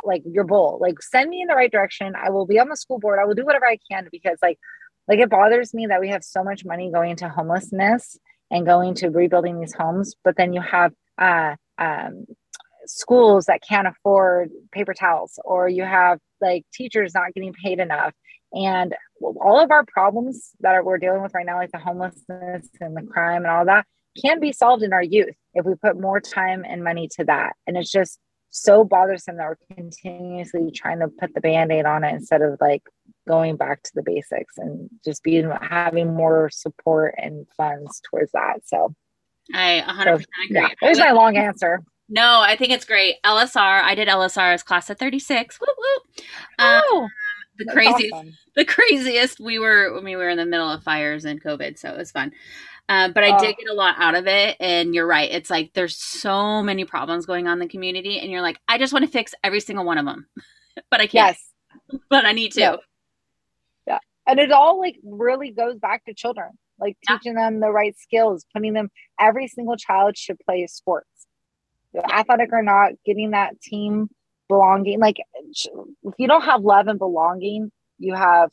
like 0.03 0.23
your 0.25 0.43
bull, 0.43 0.77
like 0.79 1.01
send 1.01 1.29
me 1.29 1.41
in 1.41 1.47
the 1.47 1.55
right 1.55 1.71
direction. 1.71 2.13
I 2.15 2.29
will 2.29 2.45
be 2.45 2.59
on 2.59 2.69
the 2.69 2.77
school 2.77 2.99
board. 2.99 3.19
I 3.19 3.25
will 3.25 3.33
do 3.33 3.45
whatever 3.45 3.65
I 3.65 3.79
can 3.89 4.07
because 4.11 4.37
like, 4.41 4.59
like 5.07 5.19
it 5.19 5.29
bothers 5.29 5.73
me 5.73 5.87
that 5.87 5.99
we 5.99 6.09
have 6.09 6.23
so 6.23 6.43
much 6.43 6.65
money 6.65 6.91
going 6.91 7.11
into 7.11 7.27
homelessness 7.27 8.17
and 8.51 8.65
going 8.65 8.93
to 8.95 9.09
rebuilding 9.09 9.59
these 9.59 9.73
homes, 9.73 10.15
but 10.23 10.35
then 10.37 10.53
you 10.53 10.61
have 10.61 10.93
uh, 11.17 11.55
um, 11.77 12.25
schools 12.85 13.45
that 13.45 13.61
can't 13.67 13.87
afford 13.87 14.51
paper 14.71 14.93
towels, 14.93 15.39
or 15.43 15.67
you 15.67 15.83
have 15.83 16.19
like 16.39 16.65
teachers 16.73 17.13
not 17.13 17.33
getting 17.33 17.53
paid 17.53 17.79
enough. 17.79 18.13
And 18.53 18.95
all 19.21 19.59
of 19.59 19.71
our 19.71 19.85
problems 19.85 20.51
that 20.61 20.85
we're 20.85 20.99
dealing 20.99 21.21
with 21.21 21.33
right 21.33 21.45
now, 21.45 21.57
like 21.57 21.71
the 21.71 21.79
homelessness 21.79 22.69
and 22.79 22.95
the 22.95 23.01
crime 23.01 23.43
and 23.43 23.51
all 23.51 23.65
that, 23.65 23.85
can 24.21 24.39
be 24.39 24.51
solved 24.51 24.83
in 24.83 24.93
our 24.93 25.03
youth 25.03 25.35
if 25.53 25.65
we 25.65 25.75
put 25.75 25.99
more 25.99 26.19
time 26.19 26.63
and 26.67 26.83
money 26.83 27.07
to 27.17 27.25
that. 27.25 27.53
And 27.65 27.77
it's 27.77 27.91
just 27.91 28.19
so 28.49 28.83
bothersome 28.83 29.37
that 29.37 29.47
we're 29.47 29.75
continuously 29.75 30.71
trying 30.71 30.99
to 30.99 31.07
put 31.07 31.33
the 31.33 31.41
band-aid 31.41 31.85
on 31.85 32.03
it 32.03 32.13
instead 32.13 32.41
of 32.41 32.57
like 32.61 32.83
going 33.27 33.57
back 33.57 33.83
to 33.83 33.91
the 33.93 34.03
basics 34.03 34.57
and 34.57 34.89
just 35.03 35.23
being 35.23 35.51
having 35.61 36.13
more 36.13 36.49
support 36.49 37.15
and 37.17 37.45
funds 37.55 38.01
towards 38.09 38.31
that. 38.31 38.59
So 38.65 38.95
I 39.53 39.83
100% 39.87 40.03
so, 40.03 40.13
agree. 40.13 40.27
Yeah, 40.49 40.69
there's 40.81 40.99
my 40.99 41.11
long 41.11 41.37
answer. 41.37 41.81
No, 42.09 42.41
I 42.41 42.55
think 42.55 42.71
it's 42.71 42.85
great. 42.85 43.15
LSR, 43.25 43.83
I 43.83 43.93
did 43.93 44.07
LSR 44.07 44.53
as 44.53 44.63
class 44.63 44.89
at 44.89 44.97
36. 44.97 45.59
whoop, 45.59 45.69
woo. 45.77 46.23
Um, 46.57 46.81
oh, 46.85 47.09
the 47.57 47.65
craziest, 47.65 48.13
awesome. 48.13 48.33
the 48.55 48.65
craziest. 48.65 49.39
We 49.39 49.59
were, 49.59 49.91
I 49.91 50.01
mean, 50.01 50.17
we 50.17 50.23
were 50.23 50.29
in 50.29 50.37
the 50.37 50.45
middle 50.45 50.69
of 50.69 50.83
fires 50.83 51.25
and 51.25 51.43
COVID, 51.43 51.77
so 51.77 51.89
it 51.89 51.97
was 51.97 52.11
fun. 52.11 52.31
Um, 52.89 53.11
but 53.11 53.23
I 53.23 53.35
oh. 53.35 53.39
did 53.39 53.57
get 53.57 53.69
a 53.69 53.73
lot 53.73 53.95
out 53.97 54.15
of 54.15 54.27
it. 54.27 54.55
And 54.59 54.95
you're 54.95 55.07
right. 55.07 55.29
It's 55.29 55.49
like 55.49 55.71
there's 55.73 55.95
so 55.95 56.63
many 56.63 56.85
problems 56.85 57.25
going 57.25 57.47
on 57.47 57.53
in 57.53 57.59
the 57.59 57.67
community. 57.67 58.19
And 58.19 58.31
you're 58.31 58.41
like, 58.41 58.59
I 58.67 58.77
just 58.77 58.93
want 58.93 59.05
to 59.05 59.11
fix 59.11 59.33
every 59.43 59.59
single 59.59 59.85
one 59.85 59.97
of 59.97 60.05
them. 60.05 60.27
but 60.91 61.01
I 61.01 61.07
can't. 61.07 61.13
Yes. 61.13 61.43
But 62.09 62.25
I 62.25 62.31
need 62.31 62.53
to. 62.53 62.59
Yeah. 62.59 62.75
yeah. 63.85 63.99
And 64.25 64.39
it 64.39 64.51
all 64.51 64.79
like 64.79 64.95
really 65.03 65.51
goes 65.51 65.77
back 65.77 66.03
to 66.05 66.13
children, 66.13 66.49
like 66.79 66.97
yeah. 67.07 67.17
teaching 67.17 67.35
them 67.35 67.59
the 67.59 67.69
right 67.69 67.95
skills, 67.97 68.45
putting 68.53 68.73
them, 68.73 68.89
every 69.19 69.47
single 69.47 69.77
child 69.77 70.17
should 70.17 70.37
play 70.39 70.65
sports 70.67 71.17
athletic 72.11 72.49
or 72.51 72.63
not, 72.63 72.91
getting 73.05 73.31
that 73.31 73.59
team 73.61 74.09
belonging. 74.47 74.99
Like 74.99 75.17
if 75.43 76.13
you 76.17 76.27
don't 76.27 76.43
have 76.43 76.61
love 76.61 76.87
and 76.87 76.99
belonging, 76.99 77.71
you 77.99 78.15
have 78.15 78.49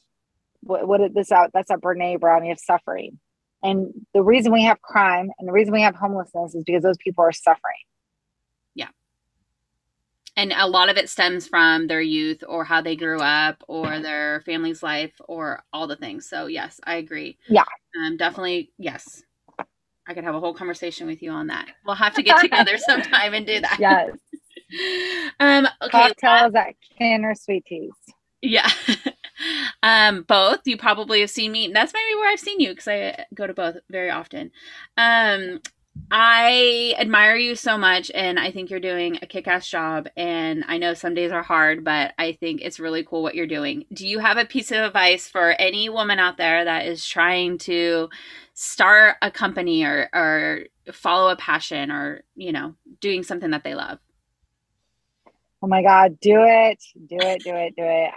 what, 0.60 0.86
what 0.86 1.00
this 1.14 1.30
out 1.32 1.50
that's 1.52 1.70
a 1.70 1.76
Brene 1.76 2.20
Brown, 2.20 2.44
you 2.44 2.50
have 2.50 2.58
suffering. 2.58 3.18
And 3.64 4.06
the 4.12 4.22
reason 4.22 4.52
we 4.52 4.62
have 4.64 4.80
crime 4.82 5.30
and 5.38 5.48
the 5.48 5.52
reason 5.52 5.72
we 5.72 5.80
have 5.80 5.96
homelessness 5.96 6.54
is 6.54 6.62
because 6.64 6.82
those 6.82 6.98
people 6.98 7.24
are 7.24 7.32
suffering. 7.32 7.74
Yeah. 8.74 8.88
And 10.36 10.52
a 10.52 10.68
lot 10.68 10.90
of 10.90 10.98
it 10.98 11.08
stems 11.08 11.48
from 11.48 11.86
their 11.86 12.02
youth 12.02 12.44
or 12.46 12.64
how 12.64 12.82
they 12.82 12.94
grew 12.94 13.20
up 13.20 13.64
or 13.66 14.00
their 14.00 14.42
family's 14.44 14.82
life 14.82 15.14
or 15.28 15.62
all 15.72 15.86
the 15.86 15.96
things. 15.96 16.28
So 16.28 16.46
yes, 16.46 16.78
I 16.84 16.96
agree. 16.96 17.38
Yeah. 17.48 17.64
Um, 17.98 18.18
definitely 18.18 18.70
yes. 18.78 19.22
I 20.06 20.12
could 20.12 20.24
have 20.24 20.34
a 20.34 20.40
whole 20.40 20.52
conversation 20.52 21.06
with 21.06 21.22
you 21.22 21.30
on 21.30 21.46
that. 21.46 21.70
We'll 21.86 21.96
have 21.96 22.14
to 22.14 22.22
get 22.22 22.40
together 22.42 22.76
sometime 22.78 23.32
and 23.32 23.46
do 23.46 23.60
that. 23.60 23.78
Yes. 23.80 24.10
um, 25.40 25.66
okay. 25.80 26.12
Cocktails 26.12 26.54
at 26.54 26.74
or 27.00 27.34
sweet 27.34 27.64
teas. 27.64 27.92
Yeah. 28.42 28.70
um, 29.82 30.22
both. 30.22 30.60
You 30.64 30.76
probably 30.76 31.20
have 31.20 31.30
seen 31.30 31.52
me. 31.52 31.70
That's 31.72 31.92
maybe 31.92 32.14
where 32.18 32.30
I've 32.30 32.40
seen 32.40 32.60
you 32.60 32.70
because 32.70 32.88
I 32.88 33.24
go 33.34 33.46
to 33.46 33.54
both 33.54 33.76
very 33.90 34.10
often. 34.10 34.50
Um, 34.96 35.60
I 36.10 36.94
admire 36.98 37.36
you 37.36 37.54
so 37.54 37.78
much, 37.78 38.10
and 38.14 38.38
I 38.38 38.50
think 38.50 38.68
you're 38.68 38.80
doing 38.80 39.18
a 39.22 39.26
kick 39.26 39.46
ass 39.46 39.68
job. 39.68 40.08
And 40.16 40.64
I 40.66 40.78
know 40.78 40.92
some 40.94 41.14
days 41.14 41.30
are 41.30 41.42
hard, 41.42 41.84
but 41.84 42.14
I 42.18 42.32
think 42.32 42.62
it's 42.62 42.80
really 42.80 43.04
cool 43.04 43.22
what 43.22 43.36
you're 43.36 43.46
doing. 43.46 43.84
Do 43.92 44.06
you 44.06 44.18
have 44.18 44.36
a 44.36 44.44
piece 44.44 44.72
of 44.72 44.78
advice 44.78 45.28
for 45.28 45.50
any 45.52 45.88
woman 45.88 46.18
out 46.18 46.36
there 46.36 46.64
that 46.64 46.86
is 46.86 47.06
trying 47.06 47.58
to 47.58 48.08
start 48.54 49.16
a 49.20 49.30
company 49.30 49.84
or 49.84 50.08
or 50.14 50.64
follow 50.92 51.28
a 51.30 51.36
passion 51.36 51.90
or 51.90 52.22
you 52.36 52.52
know 52.52 52.74
doing 53.00 53.22
something 53.22 53.50
that 53.50 53.64
they 53.64 53.74
love 53.74 53.98
oh 55.62 55.66
my 55.66 55.82
god 55.82 56.18
do 56.20 56.42
it 56.44 56.82
do 57.08 57.16
it 57.20 57.42
do 57.42 57.54
it 57.54 57.74
do 57.76 57.82
it 57.84 58.10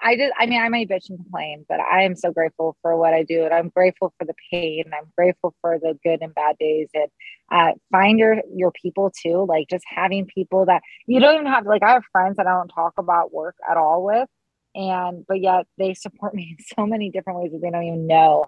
I, 0.00 0.16
just 0.16 0.32
i 0.38 0.46
mean 0.46 0.60
i 0.60 0.68
might 0.68 0.88
bitch 0.88 1.08
and 1.10 1.18
complain 1.18 1.66
but 1.68 1.80
i 1.80 2.02
am 2.02 2.16
so 2.16 2.32
grateful 2.32 2.76
for 2.82 2.96
what 2.96 3.12
i 3.12 3.22
do 3.22 3.44
and 3.44 3.52
i'm 3.52 3.68
grateful 3.68 4.14
for 4.18 4.24
the 4.24 4.34
pain 4.50 4.84
i'm 4.92 5.10
grateful 5.16 5.54
for 5.60 5.78
the 5.78 5.98
good 6.02 6.22
and 6.22 6.34
bad 6.34 6.56
days 6.58 6.88
and 6.94 7.08
uh, 7.52 7.72
find 7.92 8.18
your 8.18 8.36
your 8.54 8.72
people 8.72 9.12
too 9.22 9.44
like 9.48 9.68
just 9.68 9.84
having 9.86 10.26
people 10.26 10.66
that 10.66 10.82
you 11.06 11.20
don't 11.20 11.34
even 11.34 11.46
have 11.46 11.66
like 11.66 11.82
i 11.82 11.92
have 11.92 12.04
friends 12.12 12.36
that 12.36 12.46
i 12.46 12.50
don't 12.50 12.68
talk 12.68 12.94
about 12.98 13.32
work 13.32 13.56
at 13.70 13.76
all 13.76 14.04
with 14.04 14.28
and 14.74 15.26
but 15.26 15.40
yet 15.40 15.66
they 15.78 15.94
support 15.94 16.34
me 16.36 16.56
in 16.58 16.64
so 16.76 16.86
many 16.86 17.10
different 17.10 17.38
ways 17.38 17.52
that 17.52 17.60
they 17.60 17.70
don't 17.70 17.84
even 17.84 18.06
know 18.06 18.46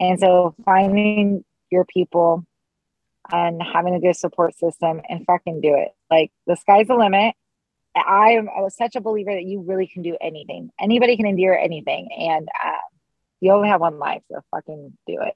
and 0.00 0.18
so 0.18 0.54
finding 0.64 1.44
your 1.70 1.84
people 1.84 2.44
and 3.32 3.62
having 3.62 3.94
a 3.94 4.00
good 4.00 4.16
support 4.16 4.56
system 4.56 5.00
and 5.08 5.24
fucking 5.26 5.60
do 5.60 5.74
it. 5.74 5.88
Like 6.10 6.30
the 6.46 6.56
sky's 6.56 6.88
the 6.88 6.94
limit. 6.94 7.34
I 7.96 8.32
am 8.32 8.48
I 8.48 8.60
was 8.60 8.76
such 8.76 8.96
a 8.96 9.00
believer 9.00 9.32
that 9.32 9.44
you 9.44 9.62
really 9.62 9.86
can 9.86 10.02
do 10.02 10.16
anything. 10.20 10.70
Anybody 10.80 11.16
can 11.16 11.26
endure 11.26 11.56
anything. 11.56 12.08
And 12.18 12.48
uh, 12.64 12.78
you 13.40 13.52
only 13.52 13.68
have 13.68 13.80
one 13.80 13.98
life, 13.98 14.22
so 14.30 14.40
fucking 14.50 14.96
do 15.06 15.20
it. 15.20 15.34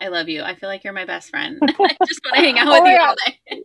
I 0.00 0.08
love 0.08 0.28
you. 0.28 0.42
I 0.42 0.54
feel 0.54 0.68
like 0.68 0.84
you're 0.84 0.92
my 0.92 1.04
best 1.04 1.30
friend. 1.30 1.58
I 1.62 1.96
just 2.06 2.20
want 2.24 2.36
to 2.36 2.40
hang 2.40 2.58
out 2.58 2.68
with 2.68 2.82
oh 2.82 2.86
you 2.86 2.98
all 2.98 3.14
day. 3.26 3.62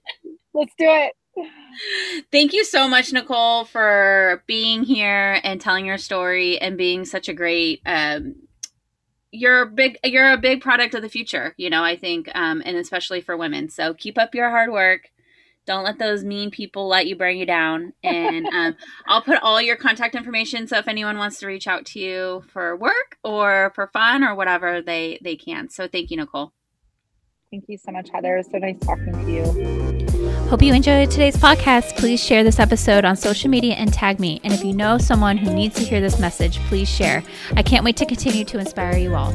Let's 0.53 0.73
do 0.77 0.85
it. 0.87 1.13
Thank 2.31 2.53
you 2.53 2.63
so 2.63 2.87
much, 2.87 3.11
Nicole, 3.11 3.65
for 3.65 4.43
being 4.47 4.83
here 4.83 5.39
and 5.43 5.59
telling 5.59 5.85
your 5.85 5.97
story 5.97 6.59
and 6.59 6.77
being 6.77 7.05
such 7.05 7.29
a 7.29 7.33
great 7.33 7.81
um, 7.85 8.35
you're 9.35 9.63
a 9.63 9.65
big 9.65 9.97
you're 10.03 10.31
a 10.31 10.37
big 10.37 10.61
product 10.61 10.95
of 10.95 11.01
the 11.01 11.09
future 11.09 11.53
you 11.57 11.69
know 11.69 11.83
i 11.83 11.95
think 11.95 12.29
um, 12.35 12.61
and 12.65 12.77
especially 12.77 13.19
for 13.19 13.35
women 13.35 13.69
so 13.69 13.93
keep 13.93 14.17
up 14.17 14.33
your 14.33 14.49
hard 14.49 14.71
work 14.71 15.09
don't 15.65 15.83
let 15.83 15.97
those 15.99 16.23
mean 16.23 16.51
people 16.51 16.87
let 16.87 17.07
you 17.07 17.15
bring 17.15 17.37
you 17.37 17.45
down 17.45 17.93
and 18.03 18.45
um, 18.47 18.75
i'll 19.07 19.21
put 19.21 19.41
all 19.41 19.61
your 19.61 19.75
contact 19.75 20.15
information 20.15 20.67
so 20.67 20.77
if 20.77 20.87
anyone 20.87 21.17
wants 21.17 21.39
to 21.39 21.47
reach 21.47 21.67
out 21.67 21.85
to 21.85 21.99
you 21.99 22.43
for 22.47 22.75
work 22.75 23.17
or 23.23 23.71
for 23.75 23.87
fun 23.87 24.23
or 24.23 24.35
whatever 24.35 24.81
they 24.81 25.19
they 25.21 25.35
can 25.35 25.69
so 25.69 25.87
thank 25.87 26.11
you 26.11 26.17
nicole 26.17 26.53
thank 27.51 27.65
you 27.67 27.77
so 27.77 27.91
much 27.91 28.09
heather 28.13 28.35
it 28.35 28.37
was 28.37 28.51
so 28.51 28.57
nice 28.57 28.77
talking 28.79 29.13
to 29.13 29.31
you 29.31 29.95
Hope 30.49 30.61
you 30.61 30.73
enjoyed 30.73 31.09
today's 31.09 31.35
podcast. 31.35 31.97
Please 31.97 32.23
share 32.23 32.43
this 32.43 32.59
episode 32.59 33.03
on 33.03 33.15
social 33.15 33.49
media 33.49 33.73
and 33.73 33.91
tag 33.91 34.19
me. 34.19 34.39
And 34.43 34.53
if 34.53 34.63
you 34.63 34.73
know 34.73 34.97
someone 34.97 35.37
who 35.37 35.51
needs 35.51 35.75
to 35.75 35.81
hear 35.81 35.99
this 35.99 36.19
message, 36.19 36.59
please 36.67 36.87
share. 36.87 37.23
I 37.55 37.63
can't 37.63 37.83
wait 37.83 37.97
to 37.97 38.05
continue 38.05 38.45
to 38.45 38.59
inspire 38.59 38.95
you 38.95 39.15
all. 39.15 39.33